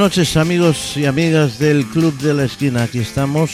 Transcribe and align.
Noches 0.00 0.36
amigos 0.38 0.96
y 0.96 1.04
amigas 1.04 1.58
del 1.58 1.84
Club 1.84 2.16
de 2.20 2.32
la 2.32 2.44
Esquina. 2.44 2.84
Aquí 2.84 3.00
estamos 3.00 3.50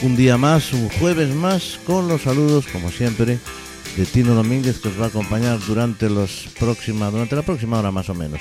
un 0.00 0.16
día 0.16 0.38
más, 0.38 0.72
un 0.72 0.88
jueves 0.88 1.34
más, 1.34 1.78
con 1.84 2.08
los 2.08 2.22
saludos, 2.22 2.64
como 2.72 2.90
siempre, 2.90 3.38
de 3.94 4.06
Tino 4.06 4.34
Domínguez 4.34 4.78
que 4.78 4.88
os 4.88 4.98
va 4.98 5.04
a 5.04 5.08
acompañar 5.08 5.58
durante, 5.66 6.08
los 6.08 6.48
próxima, 6.58 7.10
durante 7.10 7.36
la 7.36 7.42
próxima 7.42 7.78
hora 7.78 7.90
más 7.90 8.08
o 8.08 8.14
menos. 8.14 8.40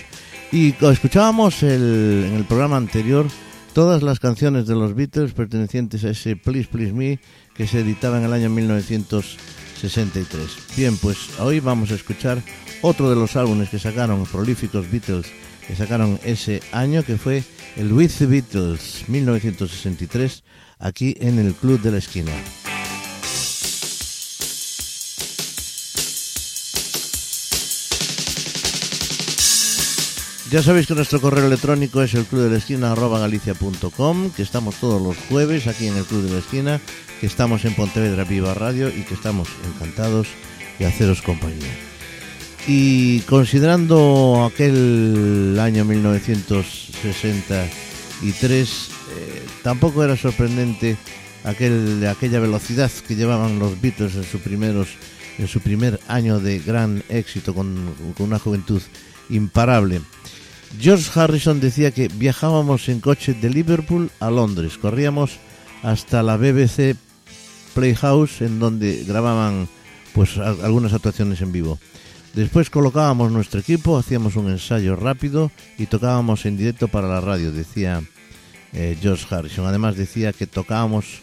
Y 0.54 0.74
escuchábamos 0.82 1.62
el, 1.62 2.24
en 2.26 2.36
el 2.38 2.46
programa 2.46 2.78
anterior 2.78 3.26
todas 3.74 4.02
las 4.02 4.22
canciones 4.22 4.66
de 4.66 4.76
los 4.76 4.96
Beatles 4.96 5.34
pertenecientes 5.34 6.06
a 6.06 6.12
ese 6.12 6.38
Please 6.38 6.70
Please 6.72 6.94
Me 6.94 7.20
que 7.54 7.68
se 7.68 7.82
editaba 7.82 8.18
en 8.20 8.24
el 8.24 8.32
año 8.32 8.50
1963. 8.50 10.48
Bien, 10.78 10.96
pues 10.96 11.38
hoy 11.42 11.60
vamos 11.60 11.92
a 11.92 11.96
escuchar 11.96 12.42
otro 12.82 13.10
de 13.10 13.18
los 13.18 13.36
álbumes 13.36 13.68
que 13.68 13.78
sacaron 13.78 14.26
prolíficos 14.26 14.90
Beatles 14.90 15.26
que 15.70 15.76
sacaron 15.76 16.20
ese 16.24 16.64
año, 16.72 17.04
que 17.04 17.18
fue 17.18 17.44
el 17.76 17.94
With 17.94 18.10
the 18.18 18.26
Beatles 18.26 19.08
1963, 19.08 20.44
aquí 20.80 21.16
en 21.20 21.38
el 21.38 21.54
Club 21.54 21.80
de 21.80 21.92
la 21.92 22.00
Esquina. 22.00 22.32
Ya 30.50 30.64
sabéis 30.64 30.88
que 30.88 30.96
nuestro 30.96 31.22
correo 31.22 31.46
electrónico 31.46 32.02
es 32.02 32.16
el 32.16 32.26
club 32.26 32.42
de 32.42 32.50
la 32.50 32.58
esquina 32.58 32.96
que 34.36 34.42
estamos 34.42 34.76
todos 34.78 35.00
los 35.00 35.16
jueves 35.30 35.68
aquí 35.68 35.86
en 35.86 35.98
el 35.98 36.06
Club 36.06 36.24
de 36.24 36.32
la 36.32 36.40
Esquina, 36.40 36.82
que 37.22 37.28
estamos 37.28 37.64
en 37.66 37.76
Pontevedra 37.76 38.24
Viva 38.24 38.56
Radio 38.56 38.90
y 38.90 39.04
que 39.04 39.14
estamos 39.14 39.48
encantados 39.76 40.28
de 40.80 40.88
haceros 40.88 41.22
compañía. 41.22 41.89
Y 42.72 43.22
considerando 43.22 44.46
aquel 44.46 45.58
año 45.60 45.86
1963, 45.86 48.70
eh, 48.70 49.44
tampoco 49.64 50.04
era 50.04 50.16
sorprendente 50.16 50.96
aquel, 51.46 52.06
aquella 52.06 52.40
velocidad 52.40 52.92
que 53.08 53.16
llevaban 53.16 53.58
los 53.58 53.82
Beatles 53.82 54.14
en, 54.14 54.24
su 54.24 54.38
primeros, 54.38 54.90
en 55.40 55.48
su 55.48 55.62
primer 55.62 56.00
año 56.08 56.40
de 56.40 56.60
gran 56.60 57.02
éxito 57.10 57.56
con, 57.56 57.96
con 58.16 58.28
una 58.28 58.38
juventud 58.38 58.84
imparable. 59.32 60.02
George 60.80 61.10
Harrison 61.20 61.60
decía 61.60 61.90
que 61.90 62.08
viajábamos 62.08 62.88
en 62.88 63.00
coche 63.00 63.34
de 63.34 63.50
Liverpool 63.50 64.12
a 64.20 64.30
Londres, 64.30 64.78
corríamos 64.78 65.40
hasta 65.82 66.22
la 66.22 66.38
BBC 66.38 66.96
Playhouse 67.74 68.42
en 68.42 68.60
donde 68.60 69.06
grababan 69.08 69.68
pues 70.14 70.38
algunas 70.38 70.94
actuaciones 70.94 71.42
en 71.42 71.52
vivo. 71.52 71.80
Después 72.34 72.70
colocábamos 72.70 73.32
nuestro 73.32 73.60
equipo, 73.60 73.98
hacíamos 73.98 74.36
un 74.36 74.50
ensayo 74.50 74.96
rápido 74.96 75.52
y 75.78 75.88
tocábamos 75.88 76.46
en 76.46 76.58
directo 76.58 76.88
para 76.88 77.08
la 77.08 77.22
radio, 77.22 77.52
decía 77.52 78.04
eh, 78.72 78.96
George 79.02 79.34
Harrison. 79.34 79.66
Además 79.66 79.98
decía 79.98 80.32
que 80.32 80.46
tocábamos, 80.46 81.22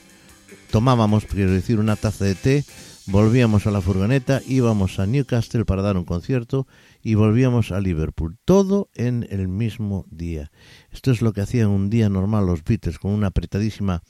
tomábamos, 0.71 1.25
quiero 1.25 1.53
decir, 1.53 1.79
una 1.79 1.95
taza 1.95 2.25
de 2.25 2.34
té, 2.34 2.65
volvíamos 3.07 3.67
a 3.69 3.71
la 3.71 3.81
furgoneta, 3.81 4.43
íbamos 4.49 4.99
a 4.99 5.07
Newcastle 5.07 5.65
para 5.65 5.83
dar 5.83 5.97
un 5.97 6.05
concierto 6.05 6.67
y 7.03 7.15
volvíamos 7.15 7.71
a 7.71 7.81
Liverpool. 7.81 8.37
Todo 8.45 8.91
en 8.95 9.27
el 9.31 9.47
mismo 9.47 10.06
día. 10.11 10.50
Esto 10.91 11.12
es 11.12 11.22
lo 11.22 11.33
que 11.33 11.41
hacían 11.41 11.69
un 11.69 11.89
día 11.89 12.09
normal 12.09 12.47
los 12.47 12.65
Beatles, 12.65 12.99
con 12.99 13.12
una 13.12 13.28
apretadísima 13.28 14.03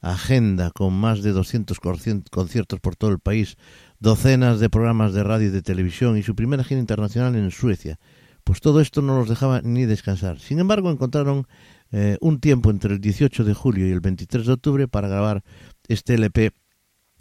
agenda, 0.00 0.70
con 0.70 0.94
más 0.94 1.22
de 1.22 1.32
200 1.32 1.78
conciertos 2.30 2.80
por 2.80 2.96
todo 2.96 3.10
el 3.10 3.18
país, 3.18 3.58
docenas 4.00 4.60
de 4.60 4.70
programas 4.70 5.12
de 5.12 5.22
radio 5.22 5.48
y 5.48 5.50
de 5.50 5.62
televisión 5.62 6.16
y 6.16 6.22
su 6.22 6.34
primera 6.34 6.64
gira 6.64 6.80
internacional 6.80 7.36
en 7.36 7.50
Suecia. 7.50 8.00
Pues 8.44 8.60
todo 8.60 8.80
esto 8.80 9.02
no 9.02 9.16
los 9.18 9.28
dejaba 9.28 9.60
ni 9.60 9.84
descansar. 9.84 10.40
Sin 10.40 10.58
embargo, 10.58 10.90
encontraron 10.90 11.46
eh, 11.92 12.16
un 12.20 12.40
tiempo 12.40 12.70
entre 12.70 12.94
el 12.94 13.00
18 13.00 13.44
de 13.44 13.54
julio 13.54 13.86
y 13.86 13.92
el 13.92 14.00
23 14.00 14.46
de 14.46 14.52
octubre 14.52 14.88
para 14.88 15.08
grabar 15.08 15.44
este 15.86 16.14
LP, 16.14 16.52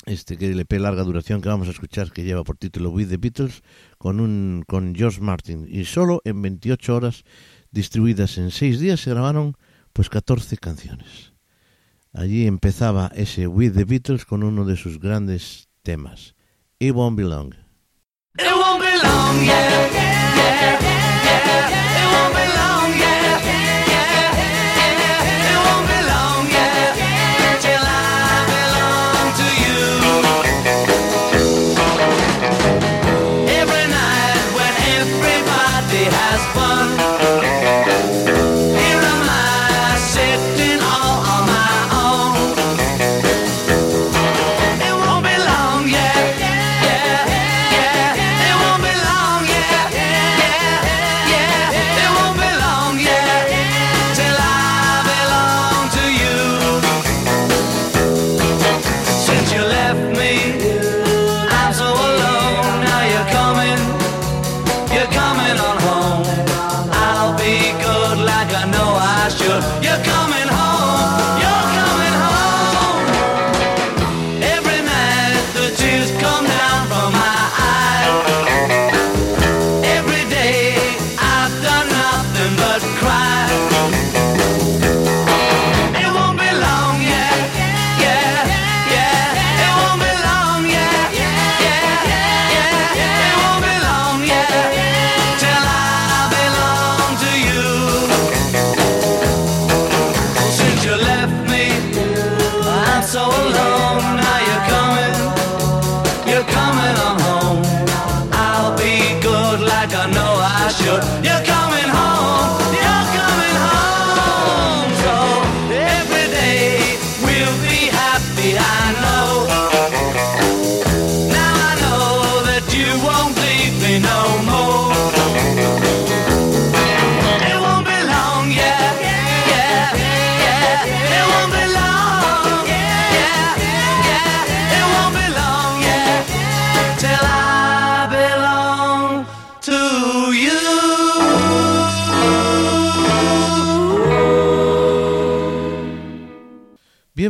este 0.06 0.36
LP 0.36 0.80
larga 0.80 1.04
duración 1.04 1.42
que 1.42 1.50
vamos 1.50 1.68
a 1.68 1.72
escuchar, 1.72 2.12
que 2.12 2.24
lleva 2.24 2.46
por 2.46 2.56
título 2.58 2.90
With 2.90 3.10
the 3.10 3.18
Beatles, 3.18 3.62
con, 3.98 4.22
un, 4.22 4.64
con 4.66 4.96
George 4.96 5.20
Martin. 5.20 5.68
Y 5.70 5.84
solo 5.84 6.22
en 6.24 6.42
28 6.42 6.96
horas, 6.96 7.26
distribuidas 7.72 8.38
en 8.38 8.52
6 8.52 8.80
días, 8.80 9.02
se 9.02 9.10
grabaron 9.10 9.56
pues 9.92 10.10
14 10.10 10.58
canciones. 10.58 11.34
Allí 12.14 12.48
empezaba 12.48 13.12
ese 13.14 13.48
With 13.48 13.74
the 13.74 13.84
Beatles 13.84 14.26
con 14.26 14.44
uno 14.44 14.64
de 14.64 14.78
sus 14.78 15.00
grandes 15.00 15.68
temas. 15.84 16.36
It 16.80 16.96
won't 16.96 17.18
be 17.18 17.26
long. 17.26 17.54
It 18.40 18.46
won't 18.46 18.80
be 18.82 18.88
long, 19.04 19.44
yeah, 19.44 19.92
yeah, 19.92 20.80
yeah, 20.82 20.99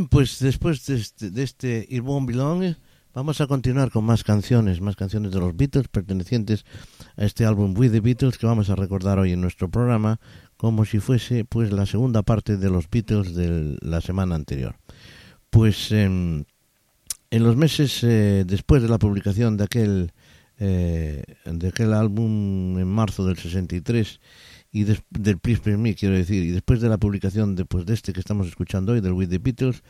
pues 0.08 0.40
después 0.40 0.86
de 0.86 0.96
este, 0.96 1.32
este 1.42 1.88
It 1.90 2.02
Won't 2.02 2.28
Belong, 2.28 2.76
vamos 3.14 3.42
a 3.42 3.48
continuar 3.48 3.92
con 3.92 4.06
más 4.06 4.24
canciones, 4.24 4.82
más 4.82 4.96
canciones 4.96 5.32
de 5.32 5.40
los 5.40 5.56
Beatles 5.56 5.88
pertenecientes 5.88 6.66
a 7.18 7.26
este 7.26 7.46
álbum 7.46 7.74
With 7.78 7.92
the 7.92 8.00
Beatles 8.00 8.38
que 8.38 8.46
vamos 8.46 8.70
a 8.70 8.76
recordar 8.76 9.20
hoy 9.20 9.34
en 9.34 9.42
nuestro 9.42 9.70
programa 9.70 10.20
como 10.58 10.86
si 10.86 11.00
fuese 11.00 11.46
pues 11.46 11.72
la 11.72 11.86
segunda 11.86 12.22
parte 12.22 12.58
de 12.58 12.70
los 12.70 12.90
Beatles 12.90 13.36
de 13.36 13.78
la 13.82 14.02
semana 14.02 14.36
anterior. 14.36 14.76
Pues 15.50 15.92
en 15.92 16.46
los 17.32 17.56
meses 17.56 18.04
eh, 18.04 18.44
después 18.46 18.82
de 18.82 18.90
la 18.90 19.00
publicación 19.00 19.58
de 19.58 19.64
aquel, 19.64 20.14
eh, 20.60 21.24
de 21.46 21.68
aquel 21.68 21.94
álbum 21.94 22.78
en 22.78 22.88
marzo 22.88 23.26
del 23.26 23.38
63 23.38 24.20
y 24.72 24.84
del 24.84 25.40
Please 25.40 25.62
quiero 25.96 26.16
decir, 26.16 26.44
y 26.44 26.52
después 26.52 26.82
de 26.82 26.90
la 26.90 26.98
publicación 26.98 27.56
después 27.56 27.86
de 27.86 27.94
este 27.94 28.14
que 28.14 28.20
estamos 28.20 28.48
escuchando 28.48 28.94
hoy, 28.94 29.02
del 29.02 29.14
With 29.14 29.30
the 29.30 29.40
Beatles, 29.40 29.84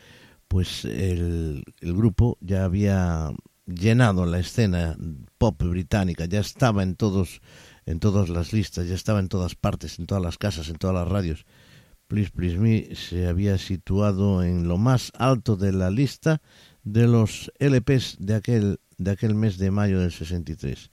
pues 0.48 0.84
el, 0.84 1.62
el 1.80 1.94
grupo 1.94 2.38
ya 2.40 2.64
había 2.64 3.30
llenado 3.66 4.26
la 4.26 4.38
escena 4.40 4.96
pop 5.38 5.62
británica, 5.62 6.24
ya 6.24 6.40
estaba 6.40 6.82
en 6.82 6.96
todos 6.96 7.40
en 7.86 7.98
todas 7.98 8.28
las 8.28 8.52
listas, 8.52 8.86
ya 8.88 8.94
estaba 8.94 9.20
en 9.20 9.28
todas 9.28 9.54
partes, 9.54 9.98
en 9.98 10.06
todas 10.06 10.22
las 10.22 10.38
casas, 10.38 10.68
en 10.68 10.76
todas 10.76 10.94
las 10.94 11.08
radios. 11.08 11.44
Please 12.06 12.30
Please 12.30 12.58
Me 12.58 12.94
se 12.94 13.28
había 13.28 13.56
situado 13.58 14.42
en 14.42 14.66
lo 14.66 14.78
más 14.78 15.12
alto 15.16 15.56
de 15.56 15.72
la 15.72 15.90
lista 15.90 16.42
de 16.82 17.06
los 17.06 17.52
LPs 17.58 18.16
de 18.18 18.34
aquel, 18.34 18.80
de 18.98 19.10
aquel 19.12 19.34
mes 19.34 19.58
de 19.58 19.70
mayo 19.70 20.00
del 20.00 20.12
63. 20.12 20.90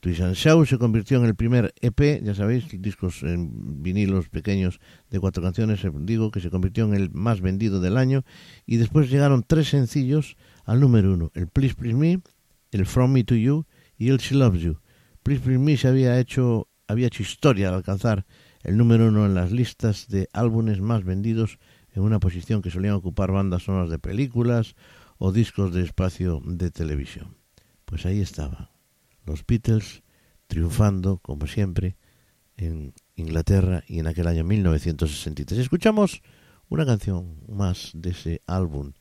Twist 0.00 0.20
Show 0.34 0.64
se 0.64 0.78
convirtió 0.78 1.18
en 1.18 1.24
el 1.24 1.34
primer 1.34 1.74
EP, 1.80 2.22
ya 2.22 2.32
sabéis, 2.32 2.66
discos 2.80 3.24
en 3.24 3.82
vinilos 3.82 4.28
pequeños 4.28 4.80
de 5.10 5.18
cuatro 5.18 5.42
canciones, 5.42 5.84
eh, 5.84 5.90
digo 5.92 6.30
que 6.30 6.40
se 6.40 6.50
convirtió 6.50 6.84
en 6.84 6.94
el 6.94 7.10
más 7.10 7.40
vendido 7.40 7.80
del 7.80 7.96
año 7.96 8.24
y 8.64 8.76
después 8.76 9.10
llegaron 9.10 9.44
tres 9.44 9.68
sencillos 9.70 10.36
al 10.64 10.78
número 10.78 11.12
uno, 11.12 11.32
el 11.34 11.48
Please 11.48 11.74
Please 11.74 11.96
Me, 11.96 12.20
el 12.70 12.86
From 12.86 13.12
Me 13.12 13.24
to 13.24 13.34
You 13.34 13.66
y 13.96 14.10
el 14.10 14.18
She 14.18 14.36
Loves 14.36 14.62
You. 14.62 14.78
Please 15.24 15.42
Please 15.42 15.58
Me 15.58 15.76
había 15.88 16.20
hecho, 16.20 16.68
había 16.86 17.08
hecho 17.08 17.24
historia 17.24 17.68
al 17.68 17.74
alcanzar 17.74 18.24
el 18.62 18.76
número 18.76 19.08
uno 19.08 19.26
en 19.26 19.34
las 19.34 19.50
listas 19.50 20.06
de 20.06 20.28
álbumes 20.32 20.80
más 20.80 21.02
vendidos 21.02 21.58
en 21.92 22.02
una 22.02 22.20
posición 22.20 22.62
que 22.62 22.70
solían 22.70 22.94
ocupar 22.94 23.32
bandas 23.32 23.64
sonoras 23.64 23.90
de 23.90 23.98
películas 23.98 24.76
o 25.18 25.32
discos 25.32 25.74
de 25.74 25.82
espacio 25.82 26.40
de 26.44 26.70
televisión. 26.70 27.36
Pues 27.84 28.06
ahí 28.06 28.20
estaba, 28.20 28.70
los 29.28 29.46
Beatles 29.46 30.02
triunfando, 30.48 31.18
como 31.18 31.46
siempre, 31.46 31.96
en 32.56 32.94
Inglaterra 33.14 33.84
y 33.86 34.00
en 34.00 34.08
aquel 34.08 34.26
año 34.26 34.42
1963. 34.42 35.60
Escuchamos 35.60 36.22
una 36.68 36.84
canción 36.84 37.36
más 37.46 37.92
de 37.94 38.10
ese 38.10 38.42
álbum. 38.46 38.92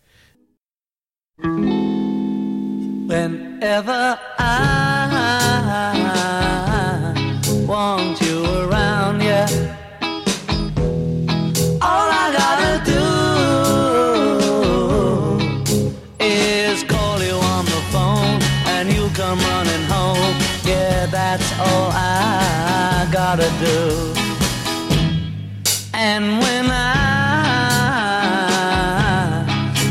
Gotta 23.29 23.51
do. 23.59 23.79
And 25.93 26.23
when 26.43 26.65
I 26.71 26.83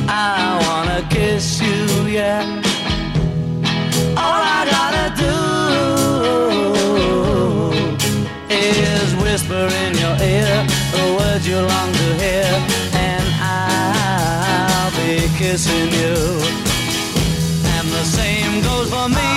I 0.08 0.58
wanna 0.64 1.00
kiss 1.10 1.60
you, 1.60 2.06
yeah. 2.18 2.42
All 4.24 4.42
I 4.58 4.60
gotta 4.76 5.06
do 5.26 5.36
is 8.48 9.08
whisper 9.22 9.64
in 9.82 9.92
your 10.04 10.16
ear 10.34 10.54
the 10.96 11.04
words 11.18 11.44
you 11.46 11.58
long 11.72 11.90
to 12.00 12.08
hear, 12.22 12.52
and 13.08 13.26
I'll 13.60 14.92
be 15.00 15.12
kissing 15.40 15.88
you. 16.00 16.16
And 17.74 17.86
the 17.98 18.04
same 18.18 18.52
goes 18.68 18.88
for 18.94 19.08
me 19.18 19.30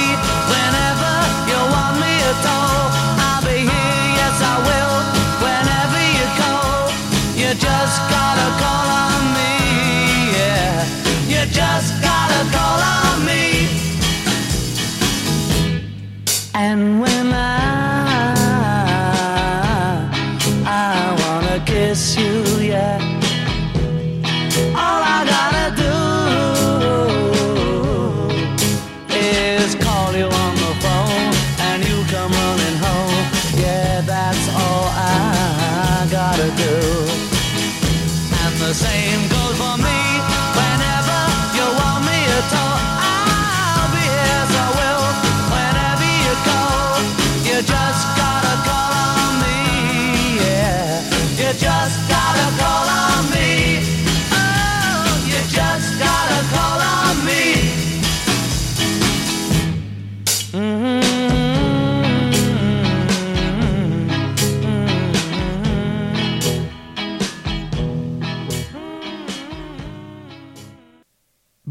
whenever 0.51 1.13
you 1.51 1.59
want 1.75 1.95
me 2.03 2.13
at 2.31 2.45
all. 2.55 2.88
Just 7.89 8.01
gotta 8.11 8.38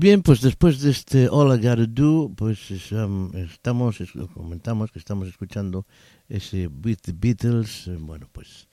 Bien, 0.00 0.23
pues 0.23 0.41
después 0.43 0.81
de 0.81 0.91
este 0.93 1.29
All 1.29 1.59
I 1.59 1.61
Gotta 1.61 1.87
Do, 1.89 2.31
pues 2.37 2.70
es, 2.70 2.93
um, 2.93 3.34
estamos, 3.34 4.01
es- 4.01 4.13
comentamos 4.32 4.93
que 4.93 5.01
estamos 5.01 5.27
escuchando 5.27 5.87
ese 6.29 6.69
With 6.69 6.99
the 7.03 7.13
Beatles, 7.19 7.89
eh, 7.89 7.96
bueno, 7.99 8.29
pues 8.31 8.69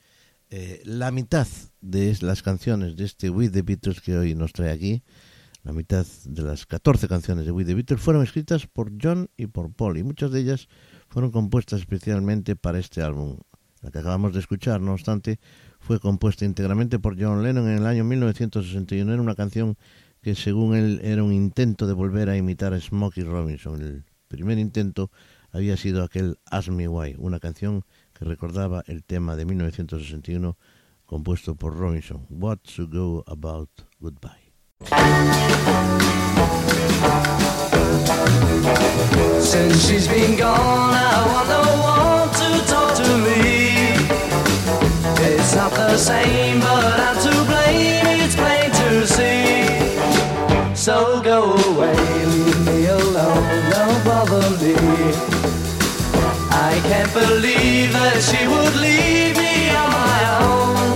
eh, 0.50 0.80
la 0.84 1.10
mitad 1.10 1.48
de 1.80 2.16
las 2.20 2.44
canciones 2.44 2.94
de 2.94 3.06
este 3.06 3.28
With 3.28 3.50
the 3.50 3.62
Beatles 3.62 4.00
que 4.00 4.16
hoy 4.16 4.36
nos 4.36 4.52
trae 4.52 4.70
aquí, 4.70 5.02
la 5.64 5.72
mitad 5.72 6.06
de 6.26 6.42
las 6.42 6.64
14 6.64 7.08
canciones 7.08 7.44
de 7.44 7.50
With 7.50 7.66
the 7.66 7.74
Beatles 7.74 8.00
fueron 8.00 8.22
escritas 8.22 8.68
por 8.68 8.92
John 9.02 9.28
y 9.36 9.48
por 9.48 9.72
Paul, 9.72 9.98
y 9.98 10.04
muchas 10.04 10.30
de 10.30 10.38
ellas 10.42 10.68
fueron 11.08 11.32
compuestas 11.32 11.80
especialmente 11.80 12.54
para 12.54 12.78
este 12.78 13.02
álbum. 13.02 13.38
La 13.82 13.90
que 13.90 13.98
acabamos 13.98 14.32
de 14.32 14.38
escuchar, 14.38 14.80
no 14.80 14.92
obstante, 14.92 15.40
fue 15.80 15.98
compuesta 15.98 16.44
íntegramente 16.44 17.00
por 17.00 17.20
John 17.20 17.42
Lennon 17.42 17.68
en 17.68 17.78
el 17.78 17.86
año 17.86 18.04
1961. 18.04 19.12
Era 19.12 19.20
una 19.22 19.34
canción 19.34 19.76
que 20.26 20.34
según 20.34 20.74
él 20.74 21.00
era 21.04 21.22
un 21.22 21.32
intento 21.32 21.86
de 21.86 21.92
volver 21.92 22.28
a 22.28 22.36
imitar 22.36 22.74
a 22.74 22.80
Smokey 22.80 23.22
Robinson. 23.22 23.80
El 23.80 24.04
primer 24.26 24.58
intento 24.58 25.08
había 25.52 25.76
sido 25.76 26.02
aquel 26.02 26.40
Ask 26.46 26.68
Me 26.68 26.88
Why, 26.88 27.14
una 27.16 27.38
canción 27.38 27.84
que 28.12 28.24
recordaba 28.24 28.82
el 28.88 29.04
tema 29.04 29.36
de 29.36 29.44
1961 29.44 30.56
compuesto 31.04 31.54
por 31.54 31.76
Robinson, 31.76 32.26
What 32.28 32.58
to 32.74 32.88
Go 32.88 33.22
About 33.28 33.70
Goodbye. 34.00 34.50
So 50.86 51.20
go 51.20 51.52
away, 51.52 51.96
leave 52.26 52.64
me 52.64 52.86
alone, 52.86 53.70
don't 53.70 54.04
bother 54.04 54.48
me. 54.62 54.76
I 56.48 56.80
can't 56.86 57.12
believe 57.12 57.92
that 57.92 58.22
she 58.22 58.46
would 58.46 58.76
leave 58.76 59.34
me 59.36 59.74
on 59.74 59.90
my 59.90 60.20
own. 60.46 60.94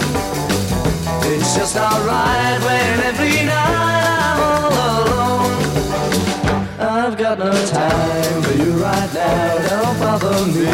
It's 1.33 1.57
just 1.57 1.75
not 1.75 1.99
right 2.07 2.59
when 2.67 3.01
every 3.11 3.43
night 3.43 4.07
I'm 4.23 4.39
all 4.47 4.71
alone. 5.03 5.59
I've 6.79 7.19
got 7.19 7.41
no 7.41 7.51
time 7.51 8.43
for 8.43 8.53
you 8.63 8.71
right 8.75 9.13
now, 9.13 9.59
don't 9.71 9.99
bother 9.99 10.47
me. 10.55 10.71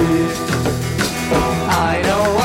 I 1.89 2.03
know 2.05 2.36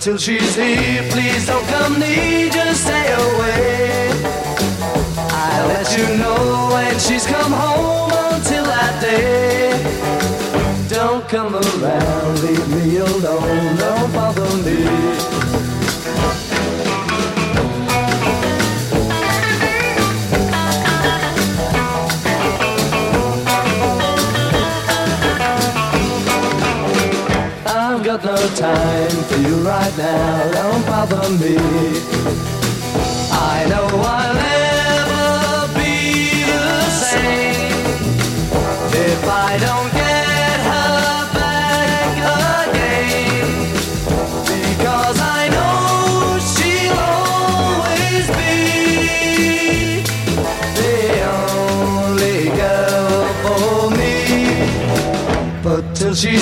Till 0.00 0.16
she's 0.16 0.54
here, 0.54 1.02
please 1.10 1.46
don't 1.48 1.66
come 1.66 1.98
near, 1.98 2.48
just 2.50 2.84
stay 2.84 3.12
away. 3.12 4.10
I'll 5.28 5.68
let 5.68 5.98
you 5.98 6.16
know 6.18 6.68
when 6.72 6.98
she's 7.00 7.26
come 7.26 7.50
home 7.50 8.12
until 8.32 8.64
say. 9.00 9.72
Don't 10.88 11.28
come 11.28 11.56
around, 11.56 12.42
leave 12.42 12.68
me 12.68 12.98
alone, 12.98 13.76
don't 13.76 14.12
got 28.16 28.24
no 28.24 28.36
time 28.56 29.10
for 29.24 29.36
you 29.36 29.56
right 29.56 29.98
now, 29.98 30.50
don't 30.52 30.86
bother 30.86 31.28
me. 31.28 31.58
I 33.30 33.66
know 33.68 33.86
I'll 33.86 34.34
never 34.34 35.74
be 35.74 36.40
the 36.46 36.88
same 36.88 37.68
if 38.94 39.28
I 39.28 39.58
don't 39.58 39.87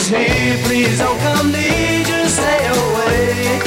please 0.08 0.98
don't 0.98 1.18
come 1.18 1.50
near, 1.50 2.04
just 2.04 2.36
stay 2.36 2.66
away. 2.66 3.60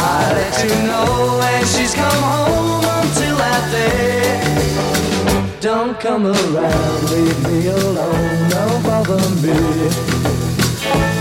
I'll 0.00 0.34
let 0.34 0.64
you 0.64 0.74
know 0.86 1.40
she's 1.66 1.94
come 1.94 2.22
home 2.22 2.84
until 2.84 3.36
that 3.36 3.64
day. 3.70 4.40
Don't 5.60 6.00
come 6.00 6.26
around, 6.26 7.10
leave 7.10 7.42
me 7.46 7.66
alone, 7.68 8.48
don't 8.48 8.82
bother 8.82 9.20
me. 9.42 9.56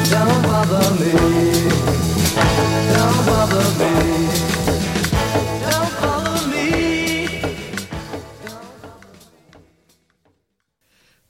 Don't 0.09 0.41
bother 0.43 0.89
me. 0.99 1.11
Don't 2.93 3.25
bother 3.25 3.67
me. 3.79 4.18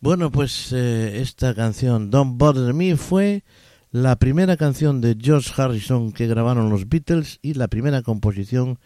Bueno, 0.10 0.32
pues 0.32 0.74
eh, 0.74 1.22
esta 1.22 1.54
canción, 1.54 2.10
Don't 2.10 2.40
Bother 2.40 2.74
Me, 2.74 2.98
fue 2.98 3.44
la 3.92 4.16
primera 4.16 4.58
canción 4.58 5.02
de 5.02 5.16
George 5.16 5.54
Harrison 5.56 6.14
que 6.14 6.26
grabaron 6.26 6.72
los 6.72 6.90
Beatles 6.90 7.38
y 7.44 7.54
la 7.54 7.68
primera 7.68 8.02
composición 8.02 8.80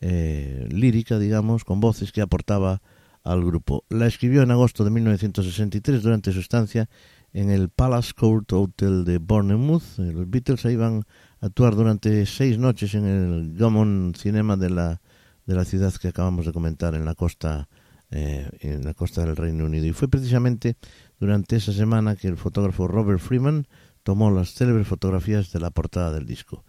eh, 0.00 0.66
lírica, 0.70 1.18
digamos, 1.18 1.64
con 1.64 1.80
voces 1.80 2.12
que 2.12 2.22
aportaba 2.22 2.80
al 3.22 3.44
grupo. 3.44 3.84
La 3.90 4.06
escribió 4.06 4.40
en 4.40 4.52
agosto 4.52 4.82
de 4.82 4.90
1963 4.90 6.02
durante 6.02 6.32
su 6.32 6.40
estancia 6.40 6.88
en 7.34 7.50
el 7.50 7.68
Palace 7.68 8.14
Court 8.14 8.50
Hotel 8.50 9.04
de 9.04 9.18
Bournemouth. 9.18 9.98
Eh, 9.98 10.12
Los 10.14 10.30
Beatles 10.30 10.64
iban 10.64 11.02
a 11.42 11.46
actuar 11.48 11.76
durante 11.76 12.24
seis 12.24 12.56
noches 12.56 12.94
en 12.94 13.04
el 13.04 13.52
Gammon 13.54 14.14
Cinema 14.16 14.56
de 14.56 14.70
la, 14.70 15.02
de 15.44 15.54
la 15.54 15.66
ciudad 15.66 15.92
que 15.92 16.08
acabamos 16.08 16.46
de 16.46 16.54
comentar 16.54 16.94
en 16.94 17.04
la 17.04 17.14
costa 17.14 17.68
eh, 18.10 18.48
en 18.60 18.84
la 18.84 18.94
costa 18.94 19.24
del 19.24 19.36
Reino 19.36 19.64
Unido. 19.64 19.86
Y 19.86 19.92
fue 19.92 20.08
precisamente 20.08 20.76
durante 21.18 21.56
esa 21.56 21.72
semana 21.72 22.16
que 22.16 22.28
el 22.28 22.36
fotógrafo 22.36 22.88
Robert 22.88 23.20
Freeman 23.20 23.66
tomó 24.02 24.30
las 24.30 24.54
célebres 24.54 24.86
fotografías 24.86 25.52
de 25.52 25.60
la 25.60 25.70
portada 25.70 26.12
del 26.12 26.26
disco. 26.26 26.64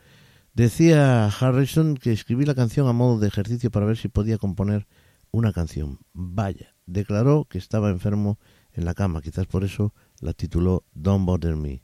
Decía 0.53 1.27
Harrison 1.27 1.95
que 1.95 2.11
escribí 2.11 2.45
la 2.45 2.55
canción 2.55 2.87
a 2.87 2.93
modo 2.93 3.19
de 3.19 3.27
ejercicio 3.27 3.71
para 3.71 3.85
ver 3.85 3.97
si 3.97 4.09
podía 4.09 4.37
componer 4.37 4.85
una 5.31 5.53
canción. 5.53 5.99
Vaya, 6.13 6.75
declaró 6.85 7.45
que 7.49 7.57
estaba 7.57 7.89
enfermo 7.89 8.37
en 8.73 8.85
la 8.85 8.93
cama, 8.93 9.21
quizás 9.21 9.47
por 9.47 9.63
eso 9.63 9.93
la 10.19 10.33
tituló 10.33 10.83
Don't 10.93 11.25
Bother 11.25 11.55
Me. 11.55 11.83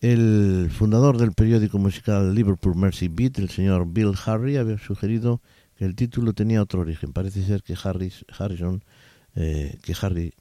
El 0.00 0.68
fundador 0.72 1.16
del 1.16 1.32
periódico 1.32 1.78
musical 1.78 2.34
Liverpool 2.34 2.74
Mercy 2.74 3.08
Beat, 3.08 3.38
el 3.38 3.50
señor 3.50 3.86
Bill 3.92 4.14
Harry, 4.26 4.56
había 4.56 4.78
sugerido 4.78 5.40
el 5.84 5.96
título 5.96 6.32
tenía 6.32 6.62
otro 6.62 6.80
origen. 6.80 7.12
Parece 7.12 7.44
ser 7.44 7.62
que 7.62 7.76
Harris, 7.82 8.24
Harrison, 8.38 8.84
eh, 9.34 9.78
que 9.82 9.94
Harry, 10.00 10.32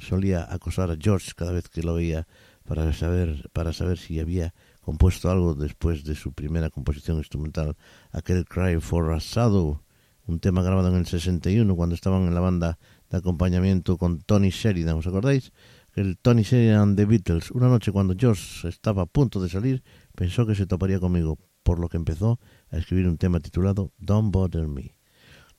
solía 0.00 0.46
acosar 0.52 0.90
a 0.90 0.96
George 1.00 1.32
cada 1.34 1.52
vez 1.52 1.68
que 1.68 1.82
lo 1.82 1.94
veía 1.94 2.26
para 2.64 2.92
saber, 2.92 3.48
para 3.52 3.72
saber 3.72 3.98
si 3.98 4.20
había 4.20 4.52
compuesto 4.82 5.30
algo 5.30 5.54
después 5.54 6.04
de 6.04 6.14
su 6.14 6.32
primera 6.32 6.68
composición 6.68 7.16
instrumental, 7.16 7.76
aquel 8.12 8.44
Cry 8.44 8.78
for 8.80 9.12
a 9.12 9.18
Shadow, 9.18 9.80
un 10.26 10.40
tema 10.40 10.62
grabado 10.62 10.88
en 10.88 10.96
el 10.96 11.06
61 11.06 11.74
cuando 11.76 11.94
estaban 11.94 12.26
en 12.26 12.34
la 12.34 12.40
banda 12.40 12.78
de 13.10 13.18
acompañamiento 13.18 13.96
con 13.96 14.20
Tony 14.20 14.50
Sheridan, 14.50 14.98
¿os 14.98 15.06
acordáis? 15.06 15.52
El 15.94 16.18
Tony 16.18 16.42
Sheridan 16.42 16.96
de 16.96 17.06
Beatles. 17.06 17.50
Una 17.52 17.68
noche 17.68 17.92
cuando 17.92 18.14
George 18.18 18.68
estaba 18.68 19.02
a 19.02 19.06
punto 19.06 19.40
de 19.40 19.48
salir, 19.48 19.82
pensó 20.14 20.44
que 20.44 20.54
se 20.54 20.66
toparía 20.66 20.98
conmigo, 20.98 21.38
por 21.62 21.78
lo 21.78 21.88
que 21.88 21.96
empezó 21.96 22.38
a 22.70 22.78
escribir 22.78 23.08
un 23.08 23.18
tema 23.18 23.40
titulado 23.40 23.92
Don't 23.98 24.32
Bother 24.32 24.68
Me. 24.68 24.94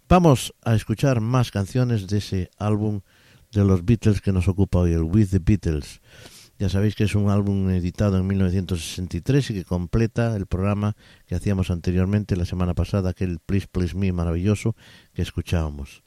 Vamos 0.07 0.53
a 0.63 0.75
escuchar 0.75 1.21
más 1.21 1.51
canciones 1.51 2.07
de 2.07 2.19
ese 2.19 2.51
álbum 2.57 3.01
de 3.51 3.63
los 3.63 3.83
Beatles 3.85 4.21
que 4.21 4.31
nos 4.31 4.47
ocupa 4.47 4.79
hoy, 4.79 4.93
el 4.93 5.03
With 5.03 5.29
the 5.29 5.39
Beatles. 5.39 6.01
Ya 6.57 6.69
sabéis 6.69 6.95
que 6.95 7.03
es 7.03 7.15
un 7.15 7.29
álbum 7.29 7.69
editado 7.69 8.17
en 8.17 8.27
1963 8.27 9.49
y 9.49 9.53
que 9.55 9.65
completa 9.65 10.35
el 10.35 10.45
programa 10.45 10.95
que 11.25 11.35
hacíamos 11.35 11.69
anteriormente 11.69 12.37
la 12.37 12.45
semana 12.45 12.73
pasada, 12.73 13.09
aquel 13.09 13.39
Please 13.39 13.67
Please 13.69 13.95
Me 13.95 14.13
maravilloso 14.13 14.75
que 15.13 15.21
escuchábamos. 15.21 16.03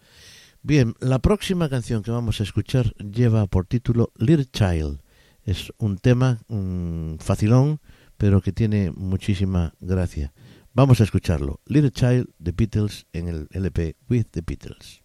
Bien, 0.63 0.95
la 1.01 1.19
próxima 1.19 1.69
canción 1.69 2.03
que 2.03 2.11
vamos 2.11 2.41
a 2.41 2.45
escuchar 2.45 2.95
lleva 2.97 3.47
por 3.47 3.67
título 3.67 4.13
Little 4.17 4.47
Child. 4.47 5.01
Es 5.45 5.73
un 5.79 5.99
tema 5.99 6.41
um, 6.49 7.19
facilón, 7.19 7.81
pero 8.17 8.41
que 8.41 8.53
tiene 8.53 8.91
muchísima 8.91 9.75
gracia. 9.81 10.33
Vamos 10.75 11.01
a 11.01 11.05
escucharlo. 11.05 11.61
Little 11.67 11.91
Child, 11.91 12.29
The 12.43 12.53
Beatles, 12.53 13.07
en 13.13 13.29
el 13.29 13.49
LP 13.53 13.97
With 14.09 14.27
the 14.33 14.43
Beatles. 14.43 15.03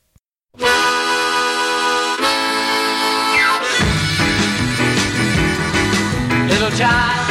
Little 6.49 6.71
child, 6.77 7.27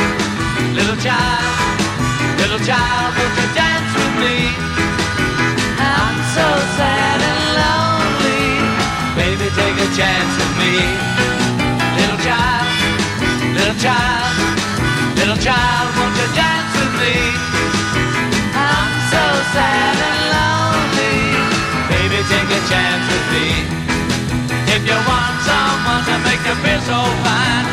little 0.74 0.96
child, 0.96 1.44
little 2.38 2.58
child, 2.66 3.14
won't 3.16 3.36
you 3.36 3.48
dance 3.54 3.92
with 3.94 4.14
me? 4.24 4.36
I'm 5.78 6.16
so 6.34 6.46
sad 6.76 7.18
and 7.30 7.42
lonely. 7.60 8.42
Baby, 9.14 9.46
take 9.54 9.78
a 9.78 9.88
chance 9.94 10.32
with 10.40 10.54
me. 10.58 10.74
Little 12.00 12.20
child, 12.26 12.66
little 13.54 13.78
child, 13.78 14.34
little 15.16 15.36
child, 15.36 16.11
sad 19.52 19.96
and 20.08 20.22
lonely. 20.34 21.16
Baby, 21.92 22.20
take 22.32 22.50
a 22.58 22.60
chance 22.72 23.04
with 23.12 23.26
me. 23.36 23.48
If 24.74 24.82
you 24.88 24.98
want 25.04 25.34
someone 25.44 26.02
to 26.08 26.16
make 26.24 26.42
you 26.48 26.56
feel 26.64 26.80
so 26.88 27.00
fine, 27.24 27.66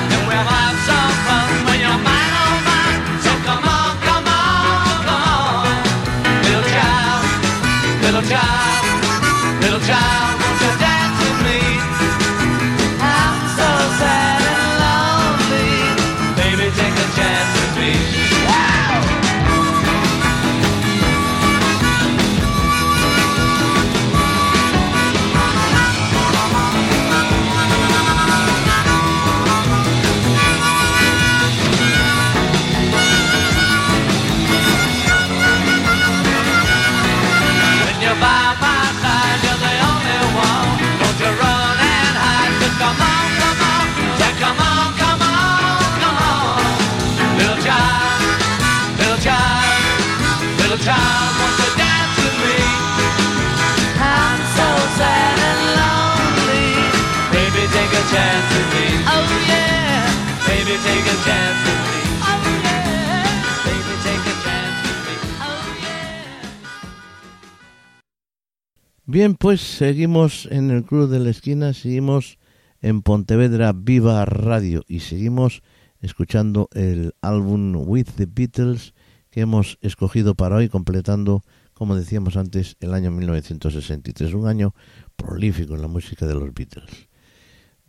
Pues 69.37 69.61
seguimos 69.61 70.47
en 70.49 70.71
el 70.71 70.83
Club 70.83 71.09
de 71.09 71.19
la 71.19 71.29
Esquina, 71.29 71.73
seguimos 71.73 72.39
en 72.81 73.01
Pontevedra 73.01 73.73
Viva 73.75 74.23
Radio 74.25 74.83
y 74.87 75.01
seguimos 75.01 75.61
escuchando 76.01 76.69
el 76.73 77.13
álbum 77.21 77.75
With 77.75 78.07
the 78.15 78.27
Beatles 78.27 78.93
que 79.29 79.41
hemos 79.41 79.77
escogido 79.81 80.35
para 80.35 80.55
hoy 80.55 80.69
completando, 80.69 81.43
como 81.73 81.95
decíamos 81.95 82.37
antes, 82.37 82.77
el 82.79 82.93
año 82.93 83.11
1963, 83.11 84.33
un 84.33 84.47
año 84.47 84.73
prolífico 85.15 85.75
en 85.75 85.81
la 85.81 85.87
música 85.87 86.25
de 86.25 86.35
los 86.35 86.53
Beatles. 86.53 87.09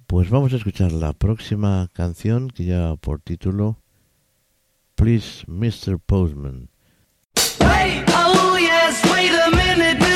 Pues 0.07 0.31
vamos 0.31 0.53
a 0.53 0.57
escuchar 0.57 0.91
la 0.91 1.13
próxima 1.13 1.89
canción 1.93 2.49
que 2.51 2.65
lleva 2.65 2.97
por 2.97 3.21
título 3.21 3.79
Please 4.97 5.45
Mr. 5.47 5.99
Postman. 5.99 6.69
Oh 7.61 8.59
yes, 8.59 9.03
wait 9.13 9.33
a 9.33 9.51
minute, 9.51 10.10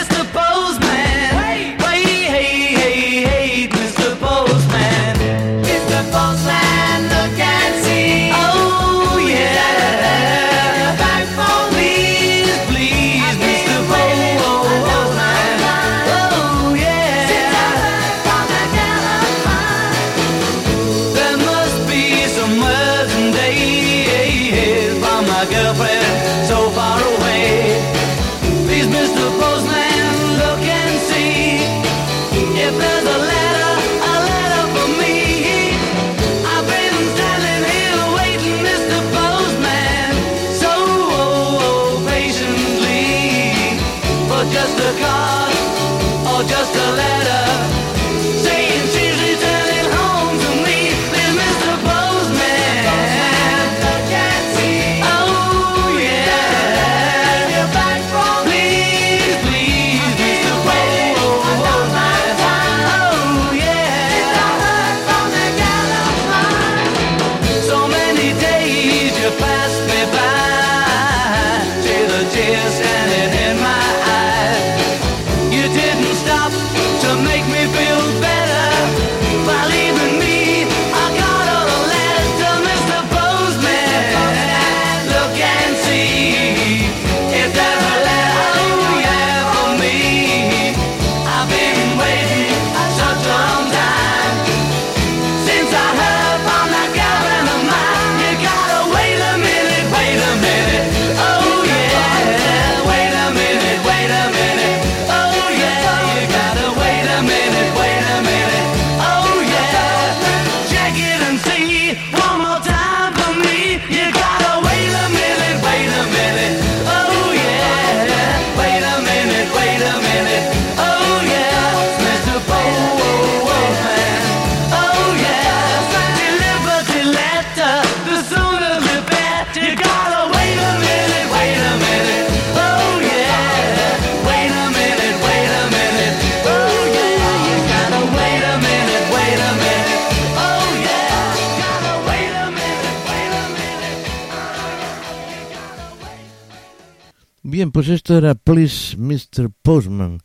pues 147.74 147.88
esto 147.88 148.16
era 148.16 148.36
Please 148.36 148.96
Mr. 148.96 149.50
Postman, 149.62 150.20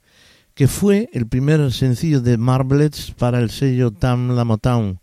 que 0.54 0.68
fue 0.68 1.10
el 1.14 1.28
primer 1.28 1.72
sencillo 1.72 2.22
de 2.22 2.38
Marblets 2.38 3.10
para 3.18 3.40
el 3.40 3.50
sello 3.50 3.90
Tam 3.90 4.36
La 4.36 4.44
Motown. 4.44 5.00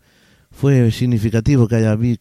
Fue 0.52 0.92
significativo 0.92 1.66
que, 1.66 1.76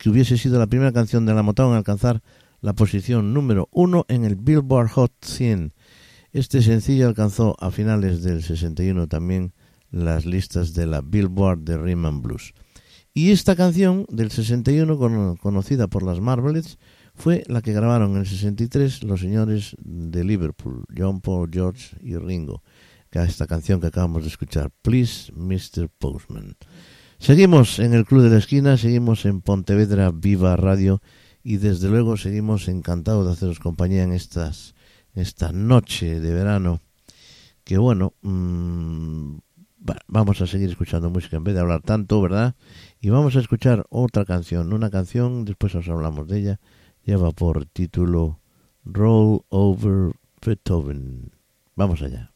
hubiese 0.09 0.39
sido 0.39 0.57
la 0.57 0.65
primera 0.65 0.91
canción 0.91 1.27
de 1.27 1.35
La 1.35 1.43
Motown 1.43 1.73
en 1.73 1.77
alcanzar 1.77 2.23
la 2.59 2.73
posición 2.73 3.35
número 3.35 3.69
uno 3.71 4.05
en 4.07 4.25
el 4.25 4.35
Billboard 4.35 4.89
Hot 4.93 5.13
100. 5.21 5.73
Este 6.31 6.63
sencillo 6.63 7.07
alcanzó 7.07 7.55
a 7.59 7.69
finales 7.69 8.23
del 8.23 8.41
61 8.41 9.05
también 9.05 9.53
las 9.91 10.25
listas 10.25 10.73
de 10.73 10.87
la 10.87 11.01
Billboard 11.01 11.59
de 11.59 11.77
Rhythm 11.77 12.05
and 12.07 12.23
Blues. 12.23 12.55
Y 13.13 13.29
esta 13.29 13.55
canción 13.55 14.07
del 14.09 14.31
61, 14.31 14.97
cono- 14.97 15.35
conocida 15.39 15.85
por 15.87 16.01
las 16.01 16.19
Marblets, 16.19 16.79
fue 17.15 17.43
la 17.47 17.61
que 17.61 17.73
grabaron 17.73 18.11
en 18.11 18.17
el 18.17 18.25
63 18.27 19.03
los 19.03 19.21
señores 19.21 19.75
de 19.79 20.23
Liverpool, 20.23 20.83
John 20.95 21.21
Paul, 21.21 21.49
George 21.51 21.95
y 22.01 22.15
Ringo, 22.17 22.61
que 23.09 23.19
es 23.19 23.29
esta 23.29 23.47
canción 23.47 23.79
que 23.79 23.87
acabamos 23.87 24.23
de 24.23 24.29
escuchar, 24.29 24.69
Please 24.81 25.31
Mr. 25.33 25.89
Postman. 25.97 26.55
Seguimos 27.17 27.79
en 27.79 27.93
el 27.93 28.05
Club 28.05 28.23
de 28.23 28.29
la 28.29 28.37
Esquina, 28.37 28.77
seguimos 28.77 29.25
en 29.25 29.41
Pontevedra 29.41 30.11
Viva 30.11 30.55
Radio 30.57 31.01
y 31.43 31.57
desde 31.57 31.89
luego 31.89 32.17
seguimos 32.17 32.67
encantados 32.67 33.25
de 33.25 33.31
haceros 33.33 33.59
compañía 33.59 34.03
en 34.03 34.11
estas 34.11 34.75
esta 35.13 35.53
noche 35.53 36.19
de 36.19 36.33
verano 36.33 36.81
que 37.63 37.77
bueno 37.77 38.13
mm, 38.21 39.35
va- 39.89 40.01
vamos 40.07 40.41
a 40.41 40.47
seguir 40.47 40.69
escuchando 40.69 41.09
música 41.09 41.37
en 41.37 41.45
vez 41.45 41.55
de 41.55 41.61
hablar 41.61 41.81
tanto 41.83 42.21
verdad 42.21 42.55
y 42.99 43.09
vamos 43.11 43.37
a 43.37 43.39
escuchar 43.39 43.85
otra 43.89 44.25
canción 44.25 44.73
una 44.73 44.89
canción 44.89 45.45
después 45.45 45.73
os 45.75 45.87
hablamos 45.87 46.27
de 46.27 46.39
ella 46.39 46.59
lleva 47.05 47.31
por 47.31 47.65
título 47.67 48.39
Roll 48.83 49.45
Over 49.49 50.13
Beethoven. 50.43 51.31
Vamos 51.75 52.01
allá 52.01 52.34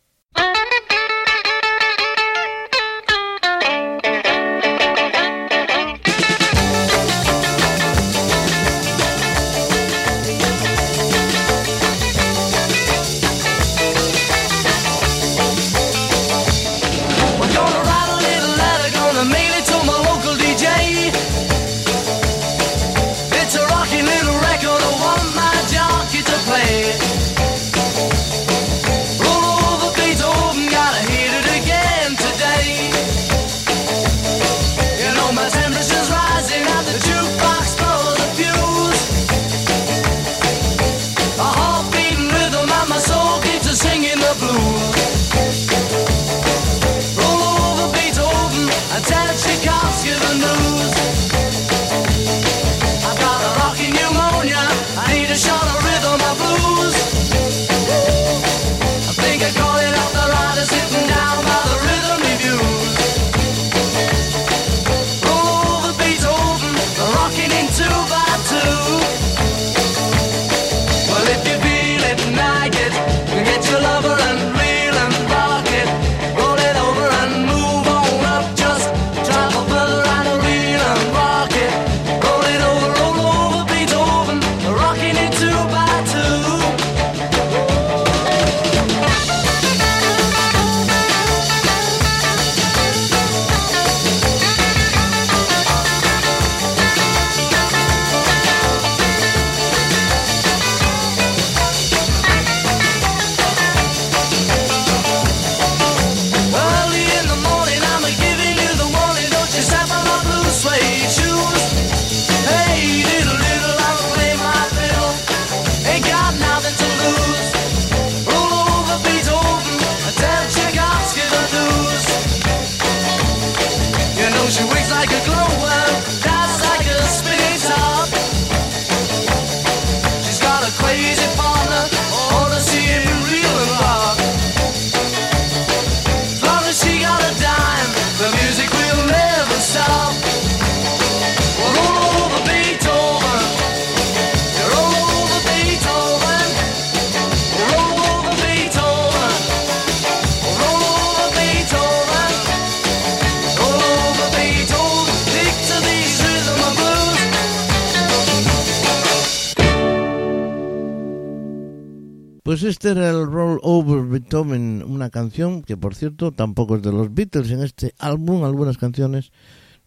este 162.70 162.90
era 162.90 163.10
el 163.10 163.26
Roll 163.26 163.60
Over 163.64 164.04
Beethoven, 164.04 164.84
una 164.88 165.10
canción 165.10 165.64
que 165.64 165.76
por 165.76 165.96
cierto 165.96 166.32
tampoco 166.32 166.76
es 166.76 166.84
de 166.84 166.92
los 166.92 167.12
Beatles 167.14 167.50
en 167.52 167.64
este 167.64 167.96
álbum, 167.98 168.44
algunas 168.44 168.78
canciones 168.78 169.32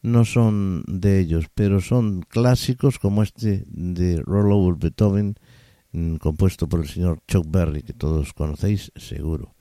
no 0.02 0.24
son 0.24 0.82
de 0.88 1.20
ellos, 1.20 1.44
pero 1.54 1.80
son 1.80 2.22
clásicos 2.22 2.98
como 2.98 3.22
este 3.22 3.62
de 3.68 4.20
Roll 4.20 4.50
Over 4.50 4.74
Beethoven, 4.74 5.36
mm, 5.92 6.16
compuesto 6.16 6.68
por 6.68 6.80
el 6.80 6.88
señor 6.88 7.20
Chuck 7.28 7.46
Berry, 7.48 7.82
que 7.82 7.92
todos 7.92 8.32
conocéis 8.32 8.90
seguro. 8.96 9.54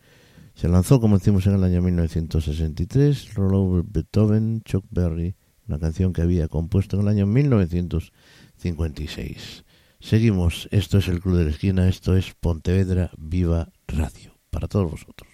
Se 0.56 0.68
lanzó, 0.68 1.00
como 1.00 1.20
decimos, 1.20 1.46
en 1.46 1.54
el 1.54 1.64
año 1.64 1.84
1963, 1.84 3.36
Roll 3.36 3.54
Over 3.54 3.84
Beethoven, 3.88 4.64
Chuck 4.66 4.86
Berry, 4.90 5.36
una 5.68 5.78
canción 5.78 6.12
que 6.12 6.24
había 6.24 6.48
compuesto 6.48 6.96
en 6.98 7.04
el 7.04 7.08
año 7.08 7.28
1956. 7.28 9.64
Seguimos, 10.02 10.68
esto 10.72 10.98
es 10.98 11.08
el 11.08 11.22
Club 11.22 11.38
de 11.38 11.46
la 11.46 11.52
Esquina, 11.52 11.88
esto 11.88 12.18
es 12.18 12.34
Pontevedra 12.34 13.12
Viva 13.18 13.70
Radio, 13.88 14.34
para 14.50 14.68
todos 14.68 14.92
vosotros. 14.92 15.30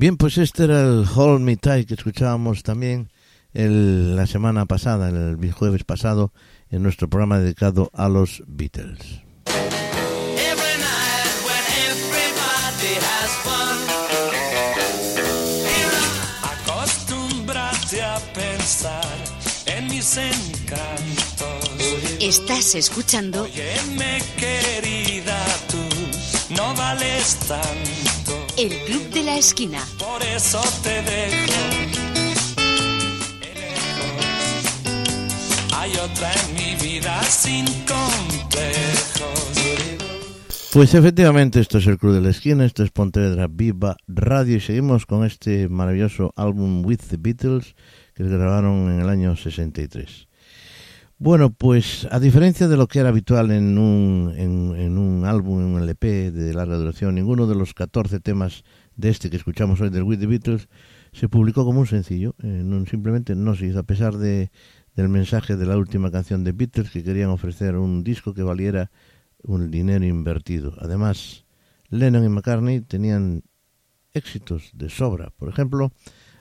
Bien, 0.00 0.16
pues 0.16 0.38
este 0.38 0.62
era 0.62 0.80
el 0.80 1.04
Hold 1.12 1.40
Me 1.40 1.56
Tight 1.56 1.88
que 1.88 1.94
escuchábamos 1.94 2.62
también 2.62 3.10
el- 3.52 4.14
la 4.14 4.28
semana 4.28 4.64
pasada, 4.64 5.08
el 5.08 5.50
jueves 5.52 5.82
pasado, 5.82 6.32
en 6.70 6.84
nuestro 6.84 7.08
programa 7.08 7.40
dedicado 7.40 7.90
a 7.94 8.08
los 8.08 8.44
Beatles. 8.46 9.00
Every 9.46 10.76
night 10.78 11.34
when 11.48 11.64
everybody 11.90 12.94
has 13.10 13.32
fun. 13.42 13.76
Acostúmbrate 16.52 18.00
a 18.00 18.20
pensar 18.34 19.04
en 19.66 19.88
mis 19.88 20.16
encantos. 20.16 21.70
Estás 22.20 22.76
escuchando 22.76 23.42
Óyeme, 23.42 24.22
querida, 24.36 25.44
tú 25.68 26.54
no 26.54 26.72
vales 26.76 27.34
tanto. 27.48 27.97
El 28.58 28.70
Club 28.70 29.10
de 29.10 29.22
la 29.22 29.38
Esquina. 29.38 29.78
Por 30.00 30.20
eso 30.20 30.60
te 30.82 31.00
dejo. 31.02 31.52
Hay 35.76 35.92
otra 35.92 36.32
en 36.32 36.54
mi 36.54 36.74
vida 36.82 37.22
sin 37.22 37.66
complejos. 37.86 39.28
Pues 40.72 40.92
efectivamente, 40.92 41.60
esto 41.60 41.78
es 41.78 41.86
el 41.86 41.98
Club 41.98 42.14
de 42.14 42.20
la 42.20 42.30
Esquina, 42.30 42.64
esto 42.64 42.82
es 42.82 42.90
Pontevedra 42.90 43.46
Viva 43.48 43.96
Radio 44.08 44.56
y 44.56 44.60
seguimos 44.60 45.06
con 45.06 45.24
este 45.24 45.68
maravilloso 45.68 46.32
álbum 46.34 46.84
With 46.84 47.02
the 47.10 47.16
Beatles 47.16 47.76
que 48.16 48.24
grabaron 48.24 48.90
en 48.90 48.98
el 48.98 49.08
año 49.08 49.36
63. 49.36 50.27
Bueno, 51.20 51.50
pues 51.50 52.06
a 52.12 52.20
diferencia 52.20 52.68
de 52.68 52.76
lo 52.76 52.86
que 52.86 53.00
era 53.00 53.08
habitual 53.08 53.50
en 53.50 53.76
un, 53.76 54.32
en, 54.36 54.96
un 54.98 55.24
álbum, 55.24 55.58
en 55.60 55.66
un 55.66 55.82
LP 55.82 56.30
de 56.30 56.54
larga 56.54 56.76
duración, 56.76 57.16
ninguno 57.16 57.48
de 57.48 57.56
los 57.56 57.74
14 57.74 58.20
temas 58.20 58.62
de 58.94 59.08
este 59.08 59.28
que 59.28 59.36
escuchamos 59.36 59.80
hoy 59.80 59.90
del 59.90 60.04
With 60.04 60.20
the 60.20 60.26
Beatles 60.26 60.68
se 61.12 61.28
publicó 61.28 61.64
como 61.64 61.80
un 61.80 61.86
sencillo, 61.88 62.36
eh, 62.42 62.62
no- 62.64 62.86
simplemente 62.86 63.34
no 63.34 63.56
se 63.56 63.66
hizo, 63.66 63.80
a 63.80 63.82
pesar 63.82 64.16
de, 64.16 64.52
del 64.94 65.08
mensaje 65.08 65.56
de 65.56 65.66
la 65.66 65.76
última 65.76 66.12
canción 66.12 66.44
de 66.44 66.52
Beatles 66.52 66.90
que 66.90 67.02
querían 67.02 67.30
ofrecer 67.30 67.76
un 67.76 68.04
disco 68.04 68.32
que 68.32 68.42
valiera 68.44 68.92
un 69.42 69.70
dinero 69.72 70.04
invertido. 70.04 70.74
Además, 70.78 71.46
Lennon 71.88 72.24
y 72.24 72.28
McCartney 72.28 72.80
tenían 72.82 73.42
éxitos 74.12 74.70
de 74.74 74.88
sobra. 74.88 75.30
Por 75.36 75.48
ejemplo, 75.48 75.92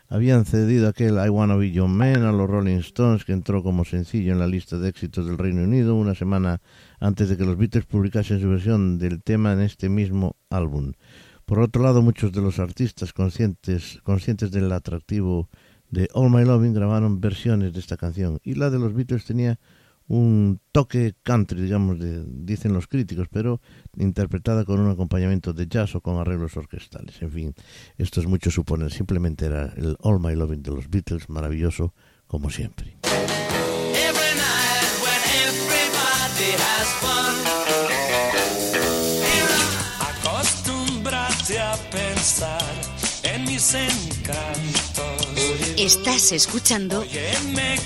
habían 0.09 0.45
cedido 0.45 0.87
aquel 0.87 1.15
I 1.15 1.29
Wanna 1.29 1.55
Be 1.55 1.71
Your 1.71 1.89
Man 1.89 2.23
a 2.23 2.31
los 2.31 2.49
Rolling 2.49 2.77
Stones, 2.77 3.25
que 3.25 3.33
entró 3.33 3.61
como 3.63 3.85
sencillo 3.85 4.31
en 4.31 4.39
la 4.39 4.47
lista 4.47 4.77
de 4.77 4.89
éxitos 4.89 5.25
del 5.25 5.37
Reino 5.37 5.63
Unido 5.63 5.95
una 5.95 6.15
semana 6.15 6.61
antes 6.99 7.29
de 7.29 7.37
que 7.37 7.45
los 7.45 7.57
Beatles 7.57 7.85
publicasen 7.85 8.39
su 8.39 8.49
versión 8.49 8.97
del 8.97 9.21
tema 9.21 9.53
en 9.53 9.61
este 9.61 9.89
mismo 9.89 10.35
álbum. 10.49 10.93
Por 11.45 11.59
otro 11.59 11.83
lado, 11.83 12.01
muchos 12.01 12.31
de 12.31 12.41
los 12.41 12.59
artistas 12.59 13.13
conscientes, 13.13 13.99
conscientes 14.03 14.51
del 14.51 14.71
atractivo 14.71 15.49
de 15.89 16.09
All 16.13 16.29
My 16.29 16.43
Loving 16.43 16.73
grabaron 16.73 17.21
versiones 17.21 17.73
de 17.73 17.79
esta 17.79 17.97
canción 17.97 18.39
y 18.43 18.55
la 18.55 18.69
de 18.69 18.79
los 18.79 18.93
Beatles 18.93 19.25
tenía 19.25 19.59
un 20.07 20.59
toque 20.71 21.15
country, 21.23 21.61
digamos, 21.61 21.99
de, 21.99 22.23
dicen 22.25 22.73
los 22.73 22.87
críticos, 22.87 23.27
pero 23.29 23.61
interpretada 23.97 24.65
con 24.65 24.79
un 24.79 24.89
acompañamiento 24.89 25.53
de 25.53 25.67
jazz 25.67 25.95
o 25.95 26.01
con 26.01 26.17
arreglos 26.17 26.55
orquestales. 26.55 27.21
En 27.21 27.31
fin, 27.31 27.55
esto 27.97 28.21
es 28.21 28.27
mucho 28.27 28.49
suponer, 28.51 28.91
simplemente 28.91 29.45
era 29.45 29.73
el 29.75 29.97
All 30.01 30.19
My 30.19 30.35
Loving 30.35 30.63
de 30.63 30.71
los 30.71 30.89
Beatles, 30.89 31.29
maravilloso 31.29 31.93
como 32.27 32.49
siempre. 32.49 32.97
Every 33.03 34.33
night 34.35 35.01
when 35.03 35.21
everybody 35.45 36.51
has 36.55 36.87
fun. 37.01 37.35
Acostúmbrate 39.99 41.59
a 41.59 41.75
pensar 41.91 42.17
pensar 42.17 42.61
en 43.23 43.43
mis 43.45 43.73
encantos. 43.73 45.27
Estás 45.77 46.31
escuchando 46.31 47.01
Óyeme, 47.01 47.79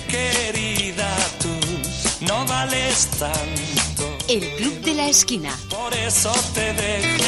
no 2.27 2.45
vales 2.45 3.07
tanto. 3.19 4.17
El 4.27 4.41
Club 4.55 4.81
de 4.81 4.93
la 4.93 5.09
Esquina. 5.09 5.51
Por 5.69 5.93
eso 5.93 6.31
te 6.53 6.73
dejo. 6.73 7.23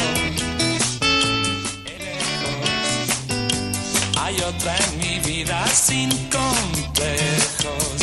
Hay 4.18 4.36
otra 4.36 4.76
en 4.76 4.98
mi 4.98 5.18
vida 5.20 5.66
sin 5.66 6.10
complejos. 6.30 7.94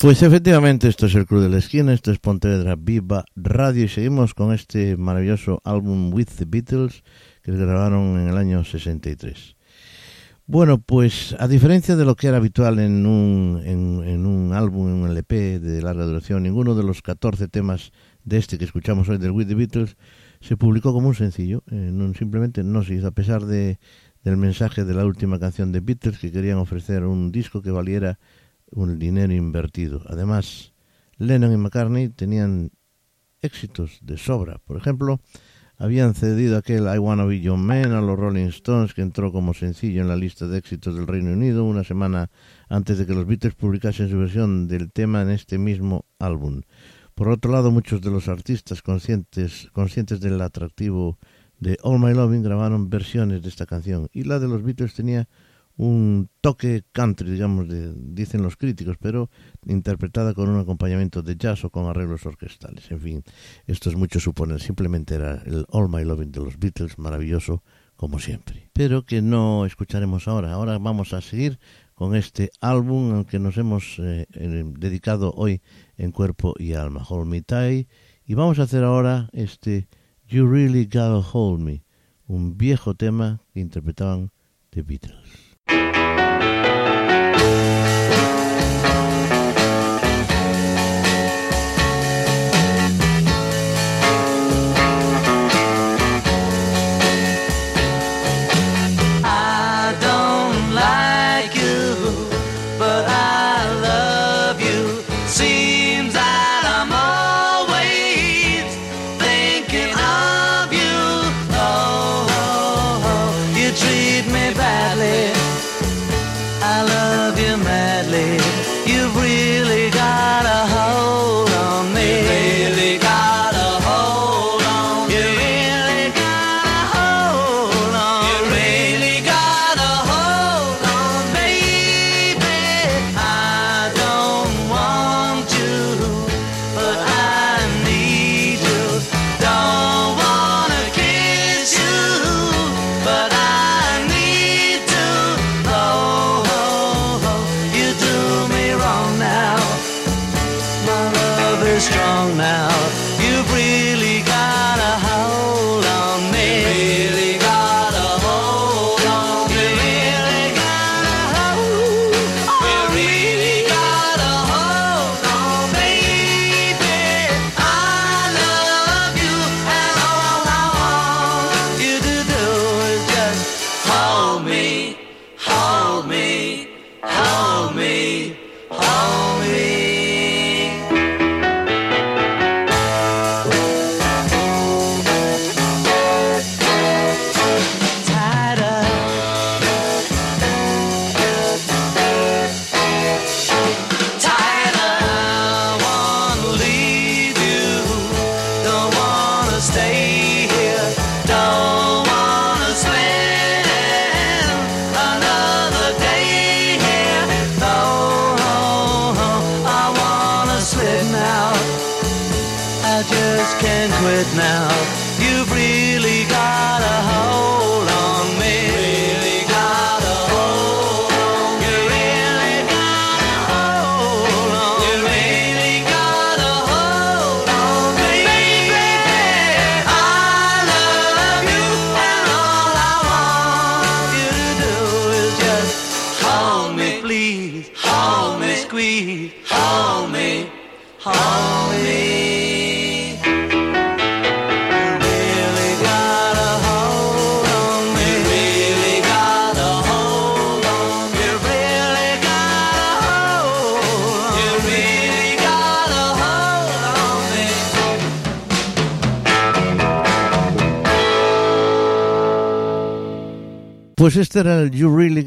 Pues 0.00 0.22
efectivamente, 0.22 0.88
esto 0.88 1.06
es 1.06 1.14
el 1.16 1.26
Club 1.26 1.42
de 1.42 1.48
la 1.48 1.58
Esquina, 1.58 1.92
esto 1.92 2.12
es 2.12 2.18
Pontevedra 2.18 2.76
Viva 2.78 3.24
Radio 3.34 3.84
y 3.84 3.88
seguimos 3.88 4.32
con 4.32 4.52
este 4.52 4.96
maravilloso 4.96 5.60
álbum 5.64 6.12
With 6.14 6.28
the 6.38 6.44
Beatles 6.46 7.02
que 7.42 7.52
grabaron 7.52 8.20
en 8.20 8.28
el 8.28 8.36
año 8.36 8.64
63. 8.64 9.57
Bueno, 10.50 10.78
pues 10.80 11.36
a 11.38 11.46
diferencia 11.46 11.94
de 11.94 12.06
lo 12.06 12.16
que 12.16 12.26
era 12.26 12.38
habitual 12.38 12.78
en 12.78 13.04
un, 13.04 13.60
en, 13.66 14.24
un 14.24 14.54
álbum, 14.54 14.88
en 14.88 14.94
un 14.94 15.10
LP 15.10 15.58
de 15.60 15.82
larga 15.82 16.06
duración, 16.06 16.42
ninguno 16.42 16.74
de 16.74 16.82
los 16.82 17.02
14 17.02 17.48
temas 17.48 17.92
de 18.24 18.38
este 18.38 18.56
que 18.56 18.64
escuchamos 18.64 19.10
hoy 19.10 19.18
del 19.18 19.32
With 19.32 19.48
the 19.48 19.54
Beatles 19.54 19.98
se 20.40 20.56
publicó 20.56 20.94
como 20.94 21.08
un 21.08 21.14
sencillo, 21.14 21.64
eh, 21.70 21.90
no, 21.92 22.14
simplemente 22.14 22.64
no 22.64 22.82
se 22.82 22.94
hizo, 22.94 23.08
a 23.08 23.10
pesar 23.10 23.44
de, 23.44 23.78
del 24.24 24.38
mensaje 24.38 24.86
de 24.86 24.94
la 24.94 25.04
última 25.04 25.38
canción 25.38 25.70
de 25.70 25.80
Beatles 25.80 26.18
que 26.18 26.32
querían 26.32 26.56
ofrecer 26.56 27.04
un 27.04 27.30
disco 27.30 27.60
que 27.60 27.70
valiera 27.70 28.18
un 28.70 28.98
dinero 28.98 29.34
invertido. 29.34 30.00
Además, 30.06 30.72
Lennon 31.18 31.52
y 31.52 31.58
McCartney 31.58 32.08
tenían 32.08 32.70
éxitos 33.42 33.98
de 34.00 34.16
sobra. 34.16 34.60
Por 34.64 34.78
ejemplo, 34.78 35.20
habían 35.78 36.14
cedido 36.14 36.58
aquel 36.58 36.92
I 36.92 36.98
Wanna 36.98 37.24
Be 37.24 37.40
Your 37.40 37.56
Man 37.56 37.92
a 37.92 38.00
los 38.00 38.18
Rolling 38.18 38.48
Stones, 38.48 38.94
que 38.94 39.02
entró 39.02 39.30
como 39.32 39.54
sencillo 39.54 40.02
en 40.02 40.08
la 40.08 40.16
lista 40.16 40.48
de 40.48 40.58
éxitos 40.58 40.96
del 40.96 41.06
Reino 41.06 41.32
Unido 41.32 41.64
una 41.64 41.84
semana 41.84 42.30
antes 42.68 42.98
de 42.98 43.06
que 43.06 43.14
los 43.14 43.26
Beatles 43.26 43.54
publicasen 43.54 44.10
su 44.10 44.18
versión 44.18 44.66
del 44.66 44.90
tema 44.90 45.22
en 45.22 45.30
este 45.30 45.56
mismo 45.56 46.04
álbum. 46.18 46.62
Por 47.14 47.28
otro 47.28 47.52
lado, 47.52 47.70
muchos 47.70 48.00
de 48.00 48.10
los 48.10 48.28
artistas 48.28 48.82
conscientes, 48.82 49.68
conscientes 49.72 50.20
del 50.20 50.40
atractivo 50.40 51.18
de 51.60 51.78
All 51.82 52.00
My 52.00 52.12
Loving 52.12 52.42
grabaron 52.42 52.90
versiones 52.90 53.42
de 53.42 53.48
esta 53.48 53.66
canción 53.66 54.08
y 54.12 54.24
la 54.24 54.40
de 54.40 54.48
los 54.48 54.62
Beatles 54.62 54.94
tenía 54.94 55.28
un 55.78 56.28
toque 56.40 56.82
country, 56.90 57.30
digamos, 57.30 57.68
de, 57.68 57.94
dicen 57.94 58.42
los 58.42 58.56
críticos, 58.56 58.96
pero 59.00 59.30
interpretada 59.64 60.34
con 60.34 60.48
un 60.48 60.58
acompañamiento 60.60 61.22
de 61.22 61.36
jazz 61.36 61.64
o 61.64 61.70
con 61.70 61.86
arreglos 61.86 62.26
orquestales. 62.26 62.90
En 62.90 63.00
fin, 63.00 63.24
esto 63.66 63.88
es 63.88 63.96
mucho 63.96 64.18
suponer, 64.18 64.60
simplemente 64.60 65.14
era 65.14 65.40
el 65.46 65.64
All 65.70 65.88
My 65.88 66.04
Loving 66.04 66.32
de 66.32 66.40
los 66.40 66.58
Beatles, 66.58 66.98
maravilloso 66.98 67.62
como 67.94 68.18
siempre. 68.18 68.70
Pero 68.72 69.04
que 69.04 69.22
no 69.22 69.66
escucharemos 69.66 70.26
ahora. 70.26 70.52
Ahora 70.52 70.78
vamos 70.78 71.12
a 71.12 71.20
seguir 71.20 71.60
con 71.94 72.16
este 72.16 72.50
álbum 72.60 73.14
al 73.14 73.26
que 73.26 73.38
nos 73.38 73.56
hemos 73.56 74.00
eh, 74.00 74.26
dedicado 74.30 75.32
hoy 75.36 75.62
en 75.96 76.10
cuerpo 76.10 76.54
y 76.58 76.72
alma, 76.72 77.04
Hold 77.08 77.28
Me 77.28 77.42
Tight, 77.42 77.88
y 78.24 78.34
vamos 78.34 78.58
a 78.58 78.64
hacer 78.64 78.82
ahora 78.82 79.30
este 79.32 79.86
You 80.26 80.44
Really 80.48 80.86
Gotta 80.86 81.24
Hold 81.32 81.62
Me, 81.62 81.84
un 82.26 82.58
viejo 82.58 82.94
tema 82.94 83.40
que 83.52 83.60
interpretaban 83.60 84.32
The 84.70 84.82
Beatles. 84.82 85.47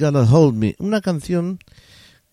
Gotta 0.02 0.24
Hold 0.24 0.56
Me, 0.56 0.76
una 0.80 1.00
canción 1.00 1.60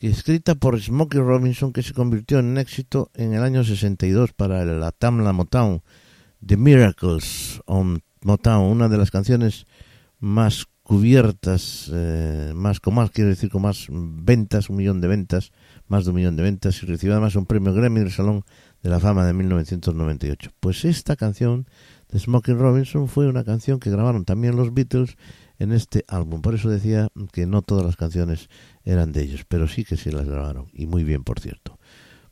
escrita 0.01 0.55
por 0.55 0.81
Smokey 0.81 1.21
Robinson 1.21 1.75
que 1.75 1.83
se 1.83 1.93
convirtió 1.93 2.39
en 2.39 2.57
éxito 2.57 3.11
en 3.15 3.35
el 3.35 3.43
año 3.43 3.63
62 3.63 4.33
para 4.33 4.65
la 4.65 4.91
Tamla 4.91 5.35
Motown, 5.35 5.83
The 6.45 6.57
Miracles 6.57 7.61
on 7.67 8.03
Motown, 8.23 8.71
una 8.71 8.89
de 8.89 8.97
las 8.97 9.11
canciones 9.11 9.67
más 10.19 10.65
cubiertas, 10.83 11.91
eh, 11.93 12.53
más 12.55 12.81
con 12.81 12.95
más, 12.95 13.11
quiero 13.11 13.29
decir, 13.29 13.51
con 13.51 13.61
más 13.61 13.89
ventas, 13.91 14.71
un 14.71 14.77
millón 14.77 15.03
de 15.03 15.09
ventas, 15.09 15.53
más 15.89 16.05
de 16.05 16.11
un 16.11 16.17
millón 16.17 16.37
de 16.37 16.45
ventas, 16.45 16.83
y 16.83 16.87
recibió 16.87 17.13
además 17.13 17.37
un 17.37 17.45
premio 17.45 17.75
Grammy 17.75 18.01
del 18.01 18.11
Salón 18.11 18.45
de 18.83 18.89
la 18.89 18.99
Fama 18.99 19.27
de 19.27 19.35
1998. 19.35 20.53
Pues 20.59 20.87
esta 20.87 21.17
canción 21.17 21.67
de 22.11 22.19
Smokey 22.19 22.55
Robinson 22.55 23.09
fue 23.09 23.29
una 23.29 23.45
canción 23.45 23.79
que 23.79 23.91
grabaron 23.91 24.25
también 24.25 24.57
los 24.57 24.73
Beatles 24.73 25.19
en 25.59 25.73
este 25.73 26.05
álbum. 26.09 26.43
Por 26.43 26.55
eso 26.55 26.69
decía 26.69 27.09
que 27.33 27.47
no 27.47 27.63
todas 27.63 27.85
las 27.85 27.97
canciones 27.97 28.49
eran 28.85 29.13
de 29.13 29.23
ellos, 29.23 29.45
pero 29.49 29.69
sí 29.69 29.85
que 29.85 29.97
sí 29.97 30.11
las 30.11 30.27
grabaron, 30.27 30.67
y 30.73 30.87
muy 30.87 31.05
bien, 31.05 31.25
por 31.25 31.41
cierto. 31.41 31.79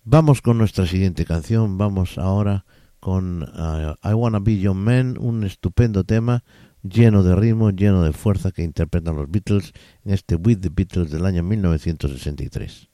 Vamos 0.04 0.40
con 0.40 0.58
nuestra 0.58 0.86
siguiente 0.86 1.24
canción, 1.24 1.78
vamos 1.78 2.18
ahora 2.18 2.64
con 3.00 3.42
uh, 3.42 3.94
I 4.08 4.12
Wanna 4.14 4.38
Be 4.38 4.58
Your 4.58 4.74
Man, 4.74 5.16
un 5.18 5.44
estupendo 5.44 6.04
tema 6.04 6.44
lleno 6.82 7.22
de 7.22 7.34
ritmo, 7.34 7.70
lleno 7.70 8.02
de 8.02 8.12
fuerza 8.12 8.52
que 8.52 8.62
interpretan 8.62 9.16
los 9.16 9.30
Beatles 9.30 9.72
en 10.04 10.14
este 10.14 10.36
With 10.36 10.58
the 10.60 10.70
Beatles 10.70 11.10
del 11.10 11.26
año 11.26 11.42
1963. 11.42 12.88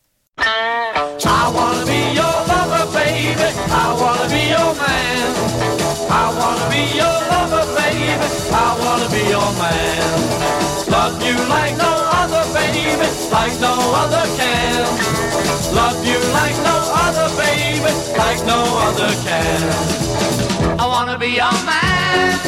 I 1.25 1.53
wanna 1.55 1.85
be 1.87 2.15
your 2.15 2.43
baby. 2.93 3.35
I 3.71 3.95
wanna 4.01 4.29
be 4.29 4.49
your. 4.49 4.73
I 6.11 6.29
wanna 6.37 6.69
be 6.69 6.97
your 6.97 7.62
wanna 9.03 9.15
be 9.15 9.29
your 9.31 9.53
man. 9.59 10.89
Love 10.89 11.23
you 11.23 11.35
like 11.49 11.77
no 11.77 11.93
other, 12.21 12.45
baby, 12.55 12.95
like 13.31 13.59
no 13.61 13.75
other 14.03 14.25
can. 14.37 14.87
Love 15.75 16.07
you 16.07 16.19
like 16.33 16.57
no 16.63 16.77
other, 17.05 17.29
baby, 17.37 17.81
like 18.17 18.45
no 18.47 18.63
other 18.87 19.11
can. 19.27 19.63
I 20.79 20.87
wanna 20.87 21.19
be 21.19 21.31
your 21.43 21.53
man. 21.67 22.39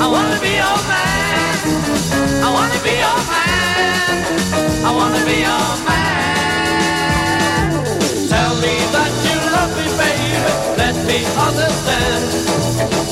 I 0.00 0.06
wanna 0.06 0.38
be 0.40 0.52
your 0.60 0.80
man. 0.90 1.56
I 2.44 2.50
wanna 2.52 2.80
be 2.84 2.94
your 3.04 3.20
man. 3.32 4.24
I 4.84 4.90
wanna 4.98 5.24
be 5.24 5.36
your 5.48 5.68
man. 5.88 7.70
Tell 8.28 8.54
me 8.60 8.74
that 8.92 9.19
me 11.10 11.18
understand. 11.48 12.22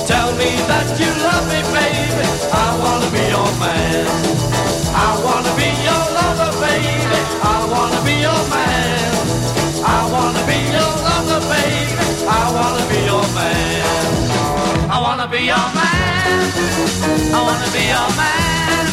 Tell 0.06 0.30
me 0.38 0.50
that 0.70 0.87
you 1.02 1.11
love 1.26 1.46
me, 1.50 1.61
baby. 1.74 2.26
I 2.54 2.66
wanna 2.82 3.08
be 3.11 3.24
your 3.34 3.50
man. 3.58 4.06
I 5.06 5.11
wanna 5.26 5.52
be 5.58 5.68
your 5.87 6.04
lover, 6.18 6.52
baby. 6.62 7.20
I 7.54 7.56
wanna 7.72 8.00
be 8.06 8.14
your 8.26 8.42
man. 8.54 9.11
I 9.96 9.98
wanna 10.14 10.42
be 10.50 10.58
your 10.76 10.92
lover, 11.06 11.40
baby. 11.50 11.94
I 12.38 12.42
wanna 12.56 12.84
be 12.90 12.98
your 13.11 13.26
man. 13.38 13.82
I 14.94 14.96
wanna 15.04 15.26
be 15.34 15.40
your 15.52 15.66
man. 15.78 16.38
I 17.37 17.38
wanna 17.46 17.68
be 17.74 17.82
your 17.94 18.08
man. 18.20 18.84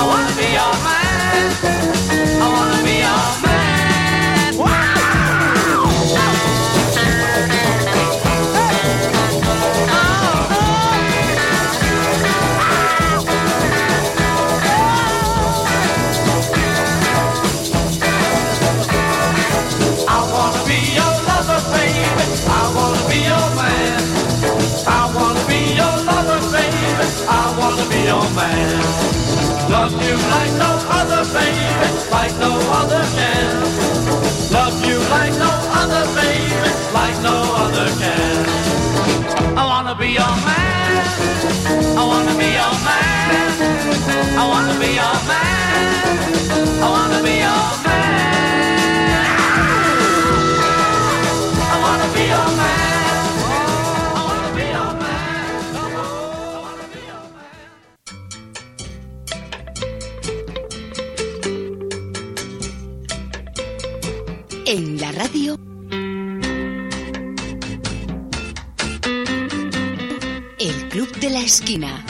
I 0.00 0.02
wanna 0.10 0.32
be 0.38 0.46
your 0.58 0.74
man. 0.86 1.44
I 2.42 2.46
wanna 2.54 2.78
be 2.86 2.94
your 3.06 3.26
man. 3.44 3.67
Like 32.10 32.34
no 32.38 32.52
other 32.80 33.04
can. 33.16 33.48
Love 34.52 34.84
you 34.84 34.98
like 35.10 35.32
no 35.38 35.52
other, 35.80 36.04
baby, 36.14 36.70
like 36.92 37.16
no 37.22 37.36
other 37.64 37.88
can. 38.00 38.36
I 39.56 39.64
wanna 39.64 39.94
be 39.94 40.08
your 40.08 40.34
man. 40.46 41.04
I 41.98 42.04
wanna 42.10 42.34
be 42.38 42.48
your 42.60 42.74
man. 42.86 44.38
I 44.38 44.44
wanna 44.48 44.74
be 44.80 44.90
your 45.00 45.18
man. 45.30 46.82
I 46.82 46.88
wanna 46.90 47.22
be 47.22 47.34
your 47.46 47.84
man. 47.84 47.97
Esquina. 71.68 72.07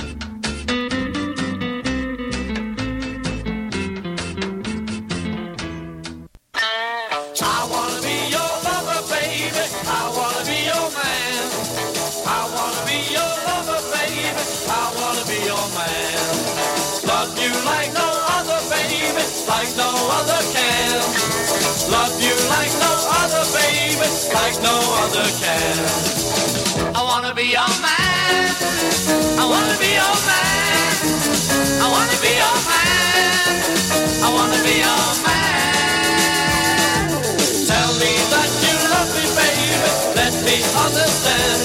Understand. 40.88 41.60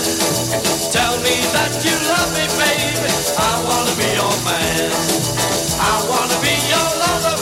Tell 0.91 1.15
me 1.23 1.35
that 1.55 1.71
you 1.85 1.95
love 2.11 2.31
me, 2.35 2.45
baby. 2.59 3.11
I 3.39 3.53
wanna 3.63 3.95
be 3.95 4.09
your 4.19 4.35
man. 4.43 4.91
I 5.79 5.95
wanna 6.11 6.37
be 6.43 6.53
your 6.67 6.89
lover, 7.03 7.32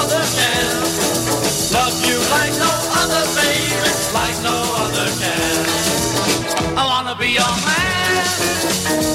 other 0.00 0.24
can. 0.38 0.66
Love 1.72 1.96
you 2.06 2.18
like 2.36 2.54
no 2.58 2.72
other, 3.02 3.24
baby, 3.36 3.90
like 4.14 4.38
no 4.42 4.56
other 4.84 5.08
can. 5.20 5.66
I 6.78 6.84
wanna 6.86 7.14
be 7.16 7.28
your 7.40 7.54
man. 7.66 8.24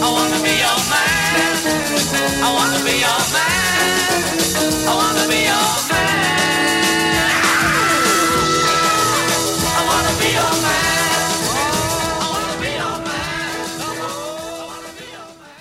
I 0.03 0.09
wanna 0.15 0.39
be 0.43 0.53
your 0.65 0.81
man. 0.93 1.55
I 2.43 2.49
wanna 2.57 2.79
be 2.85 2.95
your 2.99 3.21
man. 3.33 3.62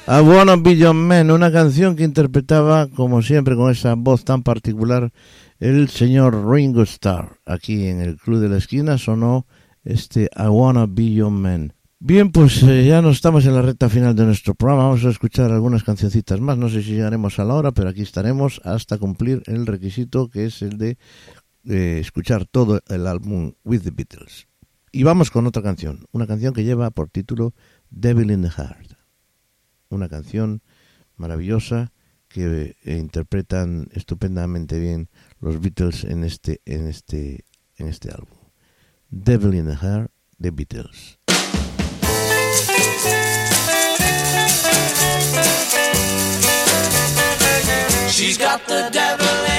I 0.08 0.20
Wanna 0.20 0.56
Be 0.56 0.76
Your 0.76 0.94
Man, 0.94 1.30
una 1.30 1.52
canción 1.52 1.94
que 1.94 2.02
interpretaba, 2.02 2.88
como 2.88 3.22
siempre, 3.22 3.54
con 3.54 3.70
esa 3.70 3.94
voz 3.94 4.24
tan 4.24 4.42
particular, 4.42 5.12
el 5.60 5.88
señor 5.90 6.50
Ringo 6.50 6.82
Starr. 6.82 7.38
Aquí 7.46 7.86
en 7.86 8.00
el 8.00 8.16
Club 8.16 8.40
de 8.40 8.48
la 8.48 8.56
Esquina 8.56 8.98
sonó 8.98 9.46
este 9.84 10.28
I 10.36 10.48
Wanna 10.48 10.86
Be 10.88 11.12
Your 11.12 11.30
Man. 11.30 11.74
Bien, 12.00 12.32
pues 12.32 12.64
eh, 12.64 12.84
ya 12.84 13.00
no 13.00 13.10
estamos 13.10 13.46
en 13.46 13.54
la 13.54 13.62
recta 13.62 13.88
final 13.88 14.16
de 14.16 14.24
nuestro 14.24 14.56
programa. 14.56 14.88
Vamos 14.88 15.04
a 15.04 15.10
escuchar 15.10 15.52
algunas 15.52 15.84
cancioncitas 15.84 16.40
más. 16.40 16.58
No 16.58 16.68
sé 16.68 16.82
si 16.82 16.94
llegaremos 16.94 17.38
a 17.38 17.44
la 17.44 17.54
hora, 17.54 17.70
pero 17.70 17.88
aquí 17.88 18.02
estaremos 18.02 18.60
hasta 18.64 18.98
cumplir 18.98 19.44
el 19.46 19.66
requisito 19.66 20.28
que 20.28 20.46
es 20.46 20.62
el 20.62 20.78
de 20.78 20.98
eh, 21.64 21.98
escuchar 22.00 22.44
todo 22.46 22.80
el 22.88 23.06
álbum 23.06 23.52
With 23.64 23.82
the 23.82 23.92
Beatles. 23.92 24.48
Y 24.90 25.04
vamos 25.04 25.30
con 25.30 25.46
otra 25.46 25.62
canción, 25.62 26.06
una 26.10 26.26
canción 26.26 26.52
que 26.52 26.64
lleva 26.64 26.90
por 26.90 27.08
título 27.08 27.54
Devil 27.88 28.32
in 28.32 28.42
the 28.42 28.50
Heart. 28.50 28.91
Una 29.92 30.08
canción 30.08 30.62
maravillosa 31.16 31.92
que 32.28 32.76
eh, 32.82 32.96
interpretan 32.96 33.88
estupendamente 33.92 34.80
bien 34.80 35.10
los 35.38 35.60
Beatles 35.60 36.04
en 36.04 36.24
este 36.24 36.62
en 36.64 36.86
este 36.88 37.44
en 37.76 37.88
este 37.88 38.10
álbum. 38.10 38.38
Devil 39.10 39.52
in 39.52 39.66
the 39.66 39.76
Heart, 39.76 40.10
The 40.40 40.50
Beatles. 40.50 41.18
She's 48.08 48.38
got 48.38 48.66
the 48.66 48.88
devil 48.90 49.51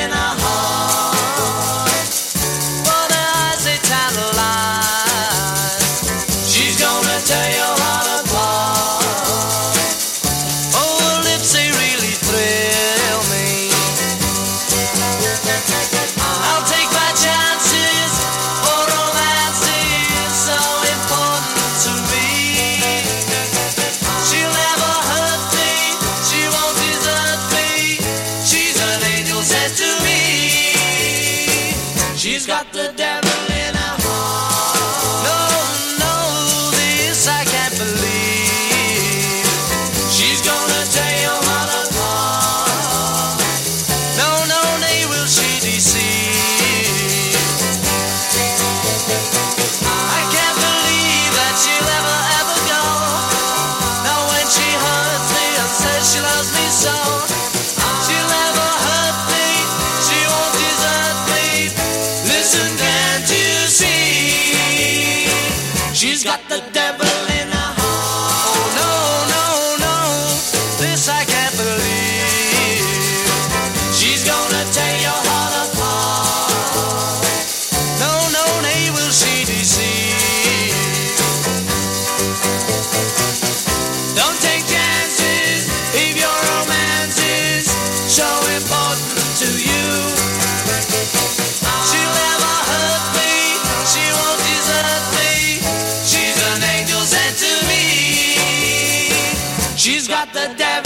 She's 100.24 100.32
got 100.32 100.49
the 100.49 100.57
devil 100.57 100.82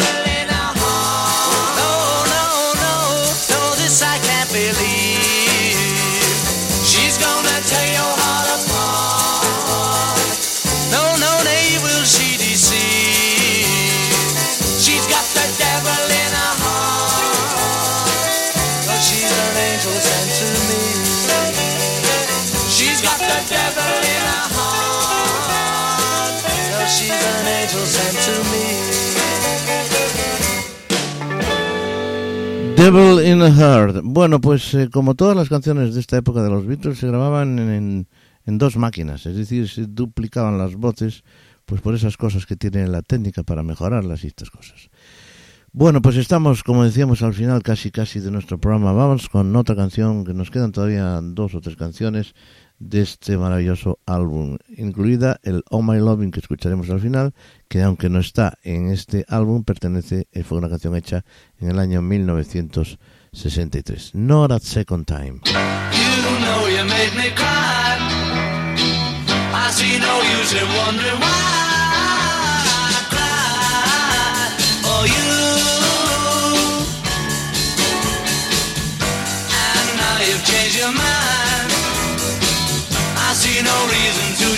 Devil 32.77 33.25
in 33.25 33.41
a 33.41 33.49
Heart. 33.51 34.01
Bueno, 34.03 34.39
pues 34.39 34.71
eh, 34.75 34.89
como 34.91 35.15
todas 35.15 35.35
las 35.35 35.49
canciones 35.49 35.95
de 35.95 35.99
esta 35.99 36.15
época 36.17 36.43
de 36.43 36.49
los 36.51 36.67
Beatles 36.67 36.99
se 36.99 37.07
grababan 37.07 37.57
en, 37.57 38.07
en- 38.45 38.57
dos 38.59 38.77
máquinas, 38.77 39.25
es 39.25 39.35
decir, 39.35 39.67
se 39.67 39.87
duplicaban 39.87 40.59
las 40.59 40.75
voces, 40.75 41.23
pues 41.65 41.81
por 41.81 41.95
esas 41.95 42.17
cosas 42.17 42.45
que 42.45 42.55
tiene 42.55 42.87
la 42.87 43.01
técnica 43.01 43.41
para 43.41 43.63
mejorarlas 43.63 44.23
y 44.23 44.27
estas 44.27 44.51
cosas. 44.51 44.89
Bueno, 45.73 46.01
pues 46.03 46.17
estamos, 46.17 46.63
como 46.63 46.83
decíamos, 46.83 47.23
al 47.23 47.33
final 47.33 47.63
casi 47.63 47.89
casi 47.89 48.19
de 48.19 48.29
nuestro 48.31 48.59
programa. 48.59 48.93
Vamos 48.93 49.27
con 49.27 49.55
otra 49.55 49.75
canción, 49.75 50.23
que 50.23 50.33
nos 50.35 50.51
quedan 50.51 50.71
todavía 50.71 51.19
dos 51.21 51.55
o 51.55 51.61
tres 51.61 51.75
canciones 51.75 52.35
de 52.79 53.01
este 53.01 53.37
maravilloso 53.37 53.99
álbum, 54.05 54.57
incluida 54.75 55.39
el 55.43 55.63
Oh 55.69 55.81
My 55.81 55.99
Loving 55.99 56.31
que 56.31 56.39
escucharemos 56.39 56.89
al 56.89 56.99
final, 56.99 57.33
que 57.67 57.81
aunque 57.81 58.09
no 58.09 58.19
está 58.19 58.57
en 58.63 58.89
este 58.89 59.25
álbum, 59.27 59.63
pertenece, 59.63 60.27
eh, 60.31 60.43
fue 60.43 60.57
una 60.57 60.69
canción 60.69 60.95
hecha 60.95 61.25
en 61.59 61.71
el 61.71 61.79
año 61.79 62.01
1963. 62.01 64.15
Not 64.15 64.51
at 64.51 64.61
Second 64.61 65.05
Time. 65.05 65.41
I 69.67 69.71
see 69.71 69.99
why 69.99 71.56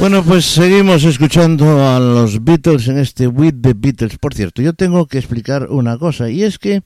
Bueno, 0.00 0.24
pues 0.24 0.46
seguimos 0.46 1.04
escuchando 1.04 1.86
a 1.86 2.00
los 2.00 2.42
Beatles 2.42 2.88
en 2.88 2.98
este 2.98 3.26
With 3.26 3.56
the 3.60 3.74
Beatles. 3.76 4.16
Por 4.16 4.32
cierto, 4.32 4.62
yo 4.62 4.72
tengo 4.72 5.06
que 5.06 5.18
explicar 5.18 5.68
una 5.68 5.98
cosa, 5.98 6.30
y 6.30 6.42
es 6.42 6.58
que 6.58 6.80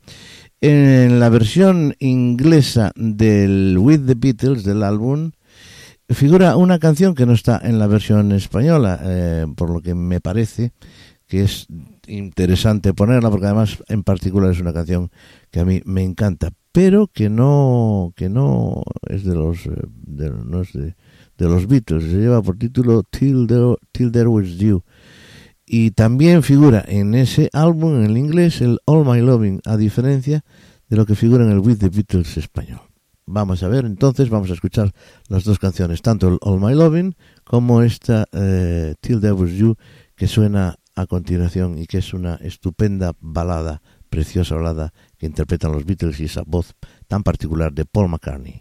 en 0.60 1.20
la 1.20 1.28
versión 1.28 1.94
inglesa 2.00 2.90
del 2.96 3.76
With 3.78 4.00
the 4.06 4.16
Beatles 4.16 4.64
del 4.64 4.82
álbum 4.82 5.30
figura 6.08 6.56
una 6.56 6.80
canción 6.80 7.14
que 7.14 7.24
no 7.24 7.34
está 7.34 7.60
en 7.62 7.78
la 7.78 7.86
versión 7.86 8.32
española, 8.32 8.98
eh, 9.04 9.46
por 9.56 9.70
lo 9.70 9.80
que 9.80 9.94
me 9.94 10.20
parece 10.20 10.72
que 11.28 11.44
es 11.44 11.68
interesante 12.08 12.94
ponerla, 12.94 13.30
porque 13.30 13.46
además 13.46 13.78
en 13.86 14.02
particular 14.02 14.50
es 14.50 14.60
una 14.60 14.72
canción 14.72 15.10
que 15.52 15.60
a 15.60 15.64
mí 15.64 15.82
me 15.84 16.02
encanta, 16.02 16.50
pero 16.72 17.06
que 17.06 17.30
no 17.30 18.12
que 18.16 18.28
no 18.28 18.82
es 19.08 19.22
de 19.24 19.36
los 19.36 19.66
eh, 19.66 19.70
de, 20.04 20.30
no 20.30 20.62
es 20.62 20.72
de, 20.72 20.96
de 21.38 21.48
los 21.48 21.66
Beatles, 21.66 22.04
se 22.04 22.16
lleva 22.16 22.42
por 22.42 22.56
título 22.56 23.02
Till 23.02 23.46
There, 23.46 24.28
Was 24.28 24.48
You. 24.56 24.82
Y 25.66 25.92
también 25.92 26.42
figura 26.42 26.84
en 26.86 27.14
ese 27.14 27.48
álbum, 27.52 27.96
en 27.96 28.04
el 28.04 28.18
inglés, 28.18 28.60
el 28.60 28.78
All 28.84 29.04
My 29.04 29.20
Loving, 29.20 29.60
a 29.64 29.76
diferencia 29.76 30.44
de 30.88 30.96
lo 30.96 31.06
que 31.06 31.14
figura 31.14 31.44
en 31.44 31.50
el 31.50 31.58
With 31.58 31.78
the 31.78 31.88
Beatles 31.88 32.36
español. 32.36 32.80
Vamos 33.26 33.62
a 33.62 33.68
ver, 33.68 33.86
entonces, 33.86 34.28
vamos 34.28 34.50
a 34.50 34.54
escuchar 34.54 34.92
las 35.28 35.44
dos 35.44 35.58
canciones, 35.58 36.02
tanto 36.02 36.28
el 36.28 36.38
All 36.42 36.60
My 36.60 36.74
Loving 36.74 37.14
como 37.42 37.82
esta 37.82 38.26
eh, 38.32 38.94
Till 39.00 39.20
There 39.20 39.32
Was 39.32 39.52
You, 39.52 39.76
que 40.14 40.28
suena 40.28 40.76
a 40.94 41.06
continuación 41.06 41.78
y 41.78 41.86
que 41.86 41.98
es 41.98 42.12
una 42.12 42.34
estupenda 42.36 43.12
balada, 43.20 43.82
preciosa 44.10 44.54
balada, 44.54 44.92
que 45.18 45.26
interpretan 45.26 45.72
los 45.72 45.84
Beatles 45.84 46.20
y 46.20 46.24
esa 46.24 46.42
voz 46.46 46.74
tan 47.08 47.22
particular 47.22 47.72
de 47.72 47.84
Paul 47.84 48.10
McCartney. 48.10 48.60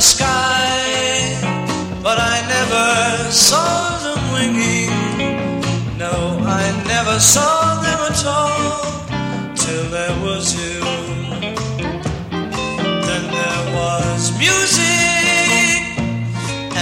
Sky, 0.00 1.36
but 2.02 2.18
I 2.18 2.40
never 2.48 3.30
saw 3.30 3.98
them 4.04 4.32
winging. 4.32 4.88
No, 5.98 6.40
I 6.46 6.64
never 6.86 7.18
saw 7.20 7.80
them 7.82 8.00
at 8.10 8.24
all 8.24 9.54
till 9.54 9.84
there 9.90 10.16
was 10.24 10.54
you. 10.54 10.80
Then 12.30 13.24
there 13.38 13.64
was 13.76 14.32
music 14.38 15.82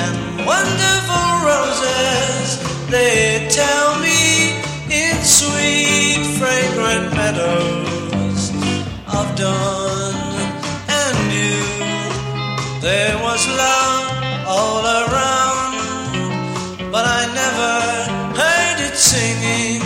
and 0.03 0.47
wonderful 0.47 1.29
roses. 1.51 2.47
They 2.89 3.49
tell 3.51 3.99
me 3.99 4.63
in 4.95 5.17
sweet, 5.25 6.39
fragrant 6.39 7.15
meadows 7.17 7.88
There 12.81 13.19
was 13.19 13.45
love 13.49 14.23
all 14.47 14.85
around, 14.87 15.75
but 16.93 17.05
I 17.05 17.27
never 17.35 17.73
heard 18.41 18.79
it 18.87 18.97
singing. 18.97 19.83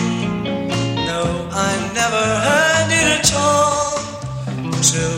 No, 1.09 1.21
I 1.51 1.71
never 1.99 2.23
heard 2.47 2.89
it 2.99 3.07
at 3.19 3.33
all 3.33 3.97
till 4.89 5.12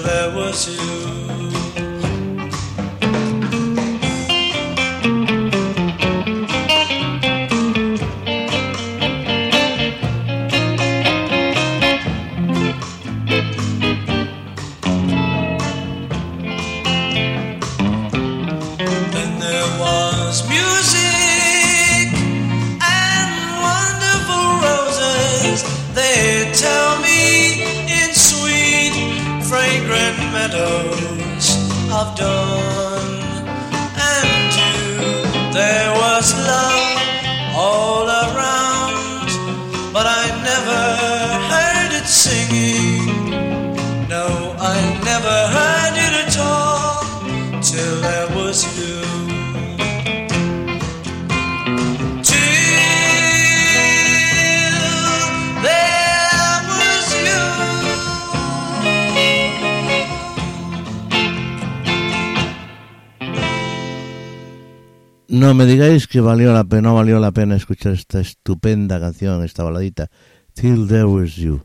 me 65.55 65.65
digáis 65.65 66.07
que 66.07 66.19
valió 66.19 66.53
la 66.53 66.65
pena, 66.65 66.89
no 66.89 66.95
valió 66.95 67.19
la 67.19 67.31
pena 67.31 67.55
escuchar 67.55 67.93
esta 67.93 68.19
estupenda 68.19 68.99
canción, 68.99 69.43
esta 69.43 69.63
baladita, 69.63 70.09
Till 70.53 70.87
There 70.87 71.05
Was 71.05 71.35
You. 71.35 71.61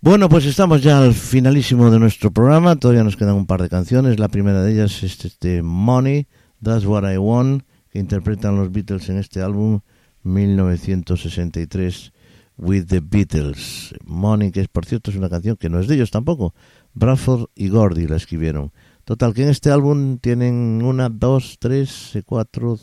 Bueno, 0.00 0.28
pues 0.28 0.46
estamos 0.46 0.82
ya 0.82 0.98
al 0.98 1.12
finalísimo 1.14 1.90
de 1.90 1.98
nuestro 1.98 2.30
programa, 2.30 2.76
todavía 2.76 3.04
nos 3.04 3.16
quedan 3.16 3.34
un 3.34 3.46
par 3.46 3.62
de 3.62 3.68
canciones, 3.68 4.18
la 4.18 4.28
primera 4.28 4.62
de 4.62 4.72
ellas 4.72 5.02
es 5.02 5.24
este 5.24 5.62
Money, 5.62 6.26
That's 6.62 6.86
What 6.86 7.12
I 7.12 7.18
Want, 7.18 7.64
que 7.90 7.98
interpretan 7.98 8.56
los 8.56 8.72
Beatles 8.72 9.08
en 9.10 9.18
este 9.18 9.42
álbum 9.42 9.80
1963 10.22 12.12
With 12.56 12.86
the 12.86 13.00
Beatles. 13.00 13.94
Money, 14.04 14.50
que 14.50 14.60
es 14.62 14.68
por 14.68 14.86
cierto 14.86 15.10
es 15.10 15.16
una 15.16 15.28
canción 15.28 15.56
que 15.56 15.68
no 15.68 15.78
es 15.78 15.88
de 15.88 15.96
ellos 15.96 16.10
tampoco, 16.10 16.54
Bradford 16.94 17.50
y 17.54 17.68
Gordy 17.68 18.06
la 18.06 18.16
escribieron. 18.16 18.72
Total, 19.04 19.34
que 19.34 19.42
en 19.42 19.50
este 19.50 19.70
álbum 19.70 20.18
tienen 20.18 20.80
una, 20.82 21.10
dos, 21.10 21.58
tres, 21.58 22.18
cuatro, 22.24 22.78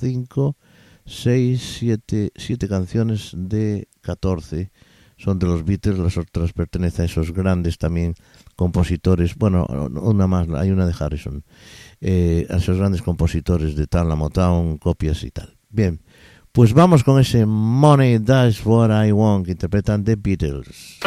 cinco, 0.00 0.56
seis, 1.06 1.76
siete, 1.78 2.32
siete 2.34 2.68
canciones 2.68 3.32
de 3.34 3.88
14. 4.00 4.72
Son 5.16 5.38
de 5.38 5.46
los 5.46 5.64
Beatles, 5.64 5.98
las 5.98 6.16
otras 6.16 6.52
pertenecen 6.52 7.02
a 7.02 7.06
esos 7.06 7.32
grandes 7.32 7.78
también 7.78 8.14
compositores. 8.56 9.36
Bueno, 9.36 9.66
una 9.66 10.26
más, 10.26 10.48
hay 10.50 10.70
una 10.70 10.86
de 10.86 10.94
Harrison. 10.98 11.44
Eh, 12.00 12.46
a 12.50 12.56
esos 12.56 12.78
grandes 12.78 13.02
compositores 13.02 13.76
de 13.76 13.86
tal, 13.86 14.16
Motown, 14.16 14.78
copias 14.78 15.22
y 15.24 15.30
tal. 15.30 15.56
Bien, 15.70 16.00
pues 16.52 16.72
vamos 16.72 17.04
con 17.04 17.20
ese 17.20 17.46
Money, 17.46 18.18
That's 18.20 18.64
What 18.64 19.06
I 19.06 19.12
Want 19.12 19.46
que 19.46 19.52
interpretan 19.52 20.02
The 20.02 20.16
Beatles. 20.16 20.98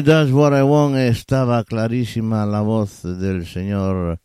That's 0.00 0.32
what 0.32 0.54
I 0.54 0.62
want. 0.62 0.96
Estaba 0.96 1.62
clarísima 1.64 2.46
la 2.46 2.62
voz 2.62 3.02
del 3.02 3.46
señor 3.46 4.20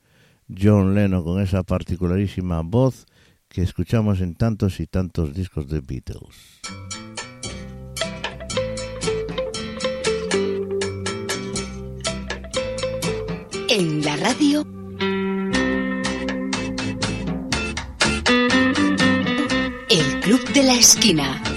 John 0.47 0.95
Lennon 0.95 1.26
con 1.26 1.41
esa 1.41 1.63
particularísima 1.63 2.61
voz 2.61 3.05
que 3.49 3.63
escuchamos 3.63 4.22
en 4.22 4.36
tantos 4.36 4.80
y 4.80 4.88
tantos 4.88 5.34
discos 5.34 5.68
de 5.68 5.82
Beatles. 5.82 6.61
En 13.68 14.05
la 14.05 14.15
radio. 14.15 14.65
El 19.89 20.20
Club 20.22 20.53
de 20.53 20.63
la 20.63 20.76
Esquina. 20.76 21.57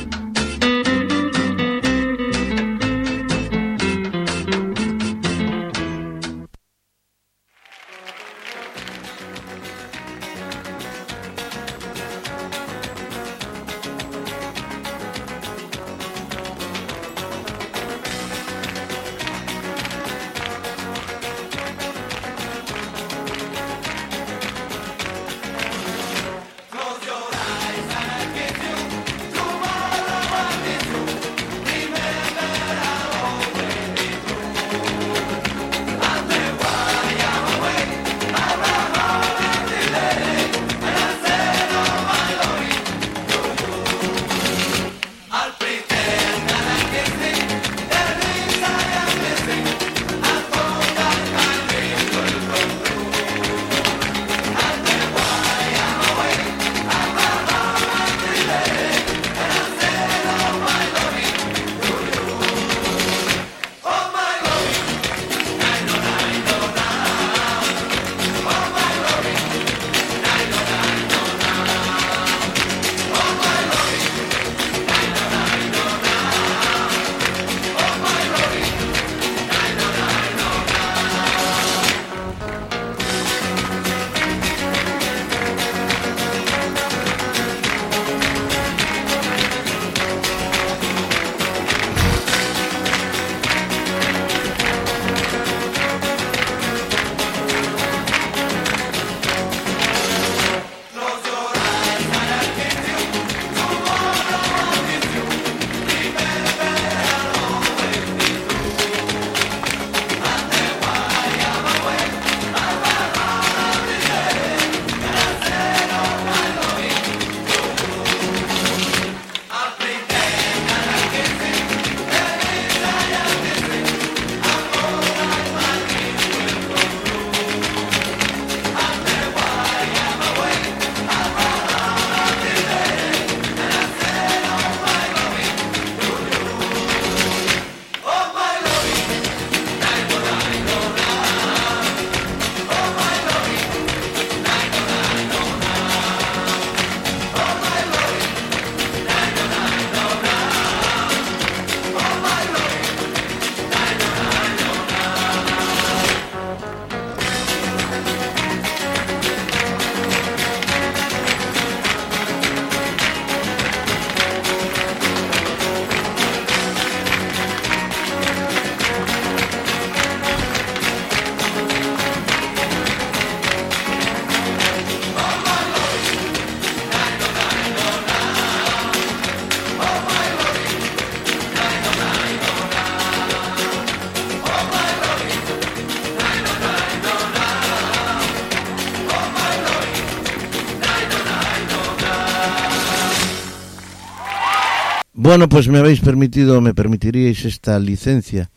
Bueno, 195.30 195.48
pues 195.48 195.68
me 195.68 195.78
habéis 195.78 196.00
permitido, 196.00 196.60
me 196.60 196.74
permitiríais 196.74 197.44
esta 197.44 197.78
licencia. 197.78 198.50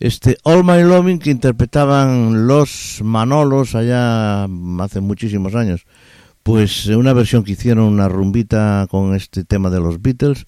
Este 0.00 0.38
All 0.42 0.64
My 0.64 0.82
Loving 0.82 1.18
que 1.18 1.30
interpretaban 1.30 2.46
los 2.46 3.02
Manolos 3.04 3.74
allá 3.74 4.44
hace 4.80 5.00
muchísimos 5.02 5.54
años. 5.54 5.84
Pues 6.42 6.86
una 6.86 7.12
versión 7.12 7.44
que 7.44 7.52
hicieron 7.52 7.84
una 7.84 8.08
rumbita 8.08 8.86
con 8.90 9.14
este 9.14 9.44
tema 9.44 9.68
de 9.68 9.80
los 9.80 10.00
Beatles 10.00 10.46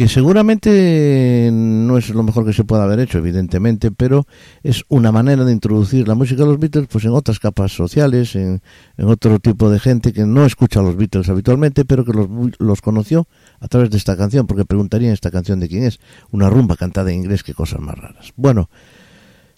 que 0.00 0.08
seguramente 0.08 1.50
no 1.52 1.98
es 1.98 2.08
lo 2.08 2.22
mejor 2.22 2.46
que 2.46 2.54
se 2.54 2.64
pueda 2.64 2.84
haber 2.84 3.00
hecho, 3.00 3.18
evidentemente, 3.18 3.90
pero 3.90 4.26
es 4.62 4.82
una 4.88 5.12
manera 5.12 5.44
de 5.44 5.52
introducir 5.52 6.08
la 6.08 6.14
música 6.14 6.40
de 6.40 6.48
los 6.48 6.58
Beatles 6.58 6.88
pues 6.90 7.04
en 7.04 7.10
otras 7.10 7.38
capas 7.38 7.72
sociales, 7.72 8.34
en, 8.34 8.62
en 8.96 9.08
otro 9.08 9.38
tipo 9.40 9.68
de 9.68 9.78
gente 9.78 10.14
que 10.14 10.24
no 10.24 10.46
escucha 10.46 10.80
a 10.80 10.82
los 10.82 10.96
Beatles 10.96 11.28
habitualmente, 11.28 11.84
pero 11.84 12.06
que 12.06 12.14
los, 12.14 12.28
los 12.58 12.80
conoció 12.80 13.28
a 13.58 13.68
través 13.68 13.90
de 13.90 13.98
esta 13.98 14.16
canción, 14.16 14.46
porque 14.46 14.64
preguntarían 14.64 15.12
esta 15.12 15.30
canción 15.30 15.60
de 15.60 15.68
quién 15.68 15.84
es, 15.84 16.00
una 16.30 16.48
rumba 16.48 16.76
cantada 16.76 17.12
en 17.12 17.18
inglés, 17.18 17.42
qué 17.42 17.52
cosas 17.52 17.80
más 17.80 17.98
raras. 17.98 18.32
Bueno, 18.36 18.70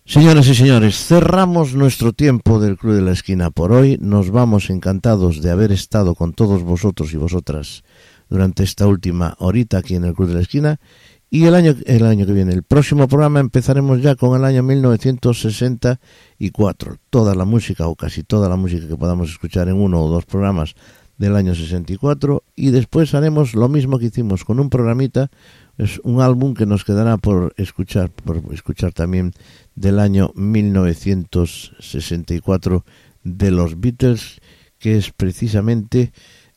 señoras 0.04 0.48
y 0.48 0.56
señores, 0.56 1.06
cerramos 1.06 1.76
nuestro 1.76 2.12
tiempo 2.12 2.58
del 2.58 2.78
Club 2.78 2.94
de 2.94 3.02
la 3.02 3.12
Esquina 3.12 3.52
por 3.52 3.70
hoy, 3.70 3.96
nos 4.00 4.32
vamos 4.32 4.70
encantados 4.70 5.40
de 5.40 5.52
haber 5.52 5.70
estado 5.70 6.16
con 6.16 6.32
todos 6.32 6.64
vosotros 6.64 7.12
y 7.12 7.16
vosotras 7.16 7.84
durante 8.32 8.64
esta 8.64 8.86
última 8.86 9.34
horita 9.40 9.76
aquí 9.78 9.94
en 9.94 10.04
el 10.04 10.14
Club 10.14 10.28
de 10.28 10.34
la 10.34 10.40
Esquina. 10.40 10.80
Y 11.28 11.44
el 11.44 11.54
año, 11.54 11.74
el 11.84 12.06
año 12.06 12.24
que 12.24 12.32
viene, 12.32 12.54
el 12.54 12.62
próximo 12.62 13.06
programa, 13.06 13.40
empezaremos 13.40 14.00
ya 14.00 14.14
con 14.16 14.34
el 14.38 14.46
año 14.46 14.62
1964. 14.62 16.96
Toda 17.10 17.34
la 17.34 17.44
música 17.44 17.88
o 17.88 17.94
casi 17.94 18.22
toda 18.22 18.48
la 18.48 18.56
música 18.56 18.88
que 18.88 18.96
podamos 18.96 19.28
escuchar 19.30 19.68
en 19.68 19.74
uno 19.74 20.02
o 20.02 20.08
dos 20.08 20.24
programas 20.24 20.74
del 21.18 21.36
año 21.36 21.54
64. 21.54 22.42
Y 22.56 22.70
después 22.70 23.14
haremos 23.14 23.54
lo 23.54 23.68
mismo 23.68 23.98
que 23.98 24.06
hicimos 24.06 24.46
con 24.46 24.60
un 24.60 24.70
programita. 24.70 25.30
Es 25.76 26.00
un 26.02 26.22
álbum 26.22 26.54
que 26.54 26.64
nos 26.64 26.84
quedará 26.84 27.18
por 27.18 27.52
escuchar, 27.58 28.10
por 28.10 28.40
escuchar 28.52 28.94
también 28.94 29.34
del 29.74 29.98
año 29.98 30.32
1964 30.36 32.86
de 33.24 33.50
los 33.50 33.78
Beatles, 33.78 34.40
que 34.78 34.96
es 34.96 35.12
precisamente 35.12 36.14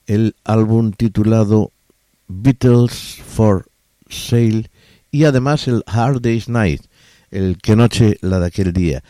el 0.07 0.35
álbum 0.43 0.91
titulado 0.91 1.71
Beatles 2.27 3.21
for 3.25 3.67
Sale 4.09 4.69
y 5.11 5.23
además 5.23 5.67
el 5.67 5.83
Hard 5.87 6.21
Day's 6.21 6.49
Night, 6.49 6.81
el 7.31 7.57
que 7.57 7.75
noche 7.75 8.17
la 8.21 8.39
de 8.39 8.47
aquel 8.47 8.73
día. 8.73 9.03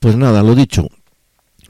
Pues 0.00 0.16
nada, 0.16 0.42
lo 0.42 0.54
dicho. 0.54 0.88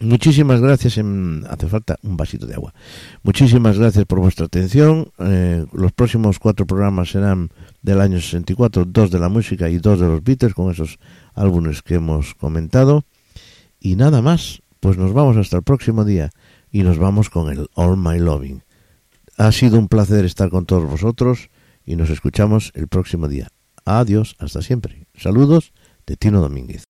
Muchísimas 0.01 0.61
gracias. 0.61 0.99
En, 0.99 1.45
hace 1.49 1.67
falta 1.69 1.97
un 2.03 2.17
vasito 2.17 2.47
de 2.47 2.55
agua. 2.55 2.75
Muchísimas 3.23 3.79
gracias 3.79 4.05
por 4.05 4.21
vuestra 4.21 4.47
atención. 4.47 5.11
Eh, 5.19 5.65
los 5.73 5.93
próximos 5.93 6.39
cuatro 6.39 6.67
programas 6.67 7.11
serán 7.11 7.51
del 7.83 8.01
año 8.01 8.21
64, 8.21 8.85
dos 8.87 9.11
de 9.11 9.19
la 9.19 9.29
música 9.29 9.69
y 9.69 9.79
dos 9.79 10.01
de 10.01 10.07
los 10.07 10.23
Beatles, 10.23 10.55
con 10.55 10.71
esos 10.71 10.99
álbumes 11.35 11.83
que 11.83 11.95
hemos 11.95 12.35
comentado. 12.35 13.05
Y 13.81 13.97
nada 13.97 14.21
más, 14.21 14.63
pues 14.81 14.99
nos 14.99 15.13
vamos 15.13 15.37
hasta 15.37 15.57
el 15.57 15.63
próximo 15.63 16.05
día 16.05 16.31
y 16.75 16.83
nos 16.83 16.99
vamos 16.99 17.31
con 17.31 17.53
el 17.53 17.70
All 17.75 17.97
My 17.97 18.18
Loving. 18.18 18.64
Ha 19.37 19.53
sido 19.53 19.79
un 19.79 19.87
placer 19.87 20.25
estar 20.25 20.51
con 20.51 20.66
todos 20.66 20.91
vosotros 20.91 21.49
y 21.85 21.95
nos 21.95 22.11
escuchamos 22.11 22.72
el 22.75 22.89
próximo 22.89 23.29
día. 23.29 23.47
Adiós, 23.85 24.35
hasta 24.41 24.61
siempre. 24.61 25.07
Saludos 25.14 25.72
de 26.05 26.16
Tino 26.16 26.41
Domínguez. 26.41 26.83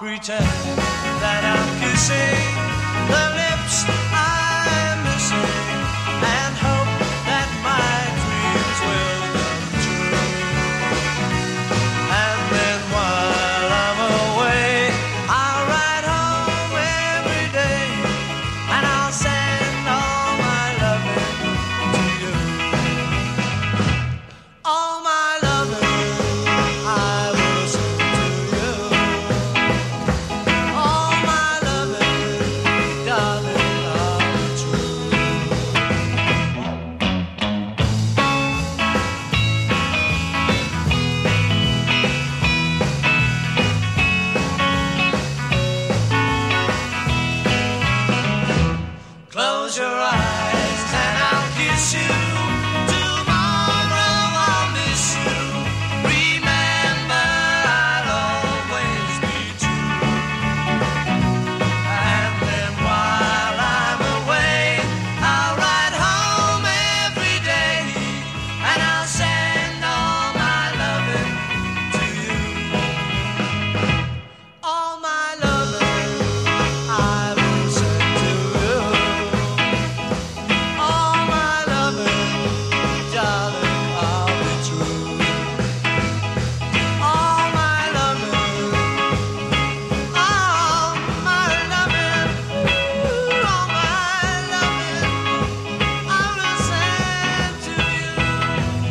Pretend 0.00 0.42
that 1.20 1.42
I'm 1.44 1.68
kissing 1.78 3.39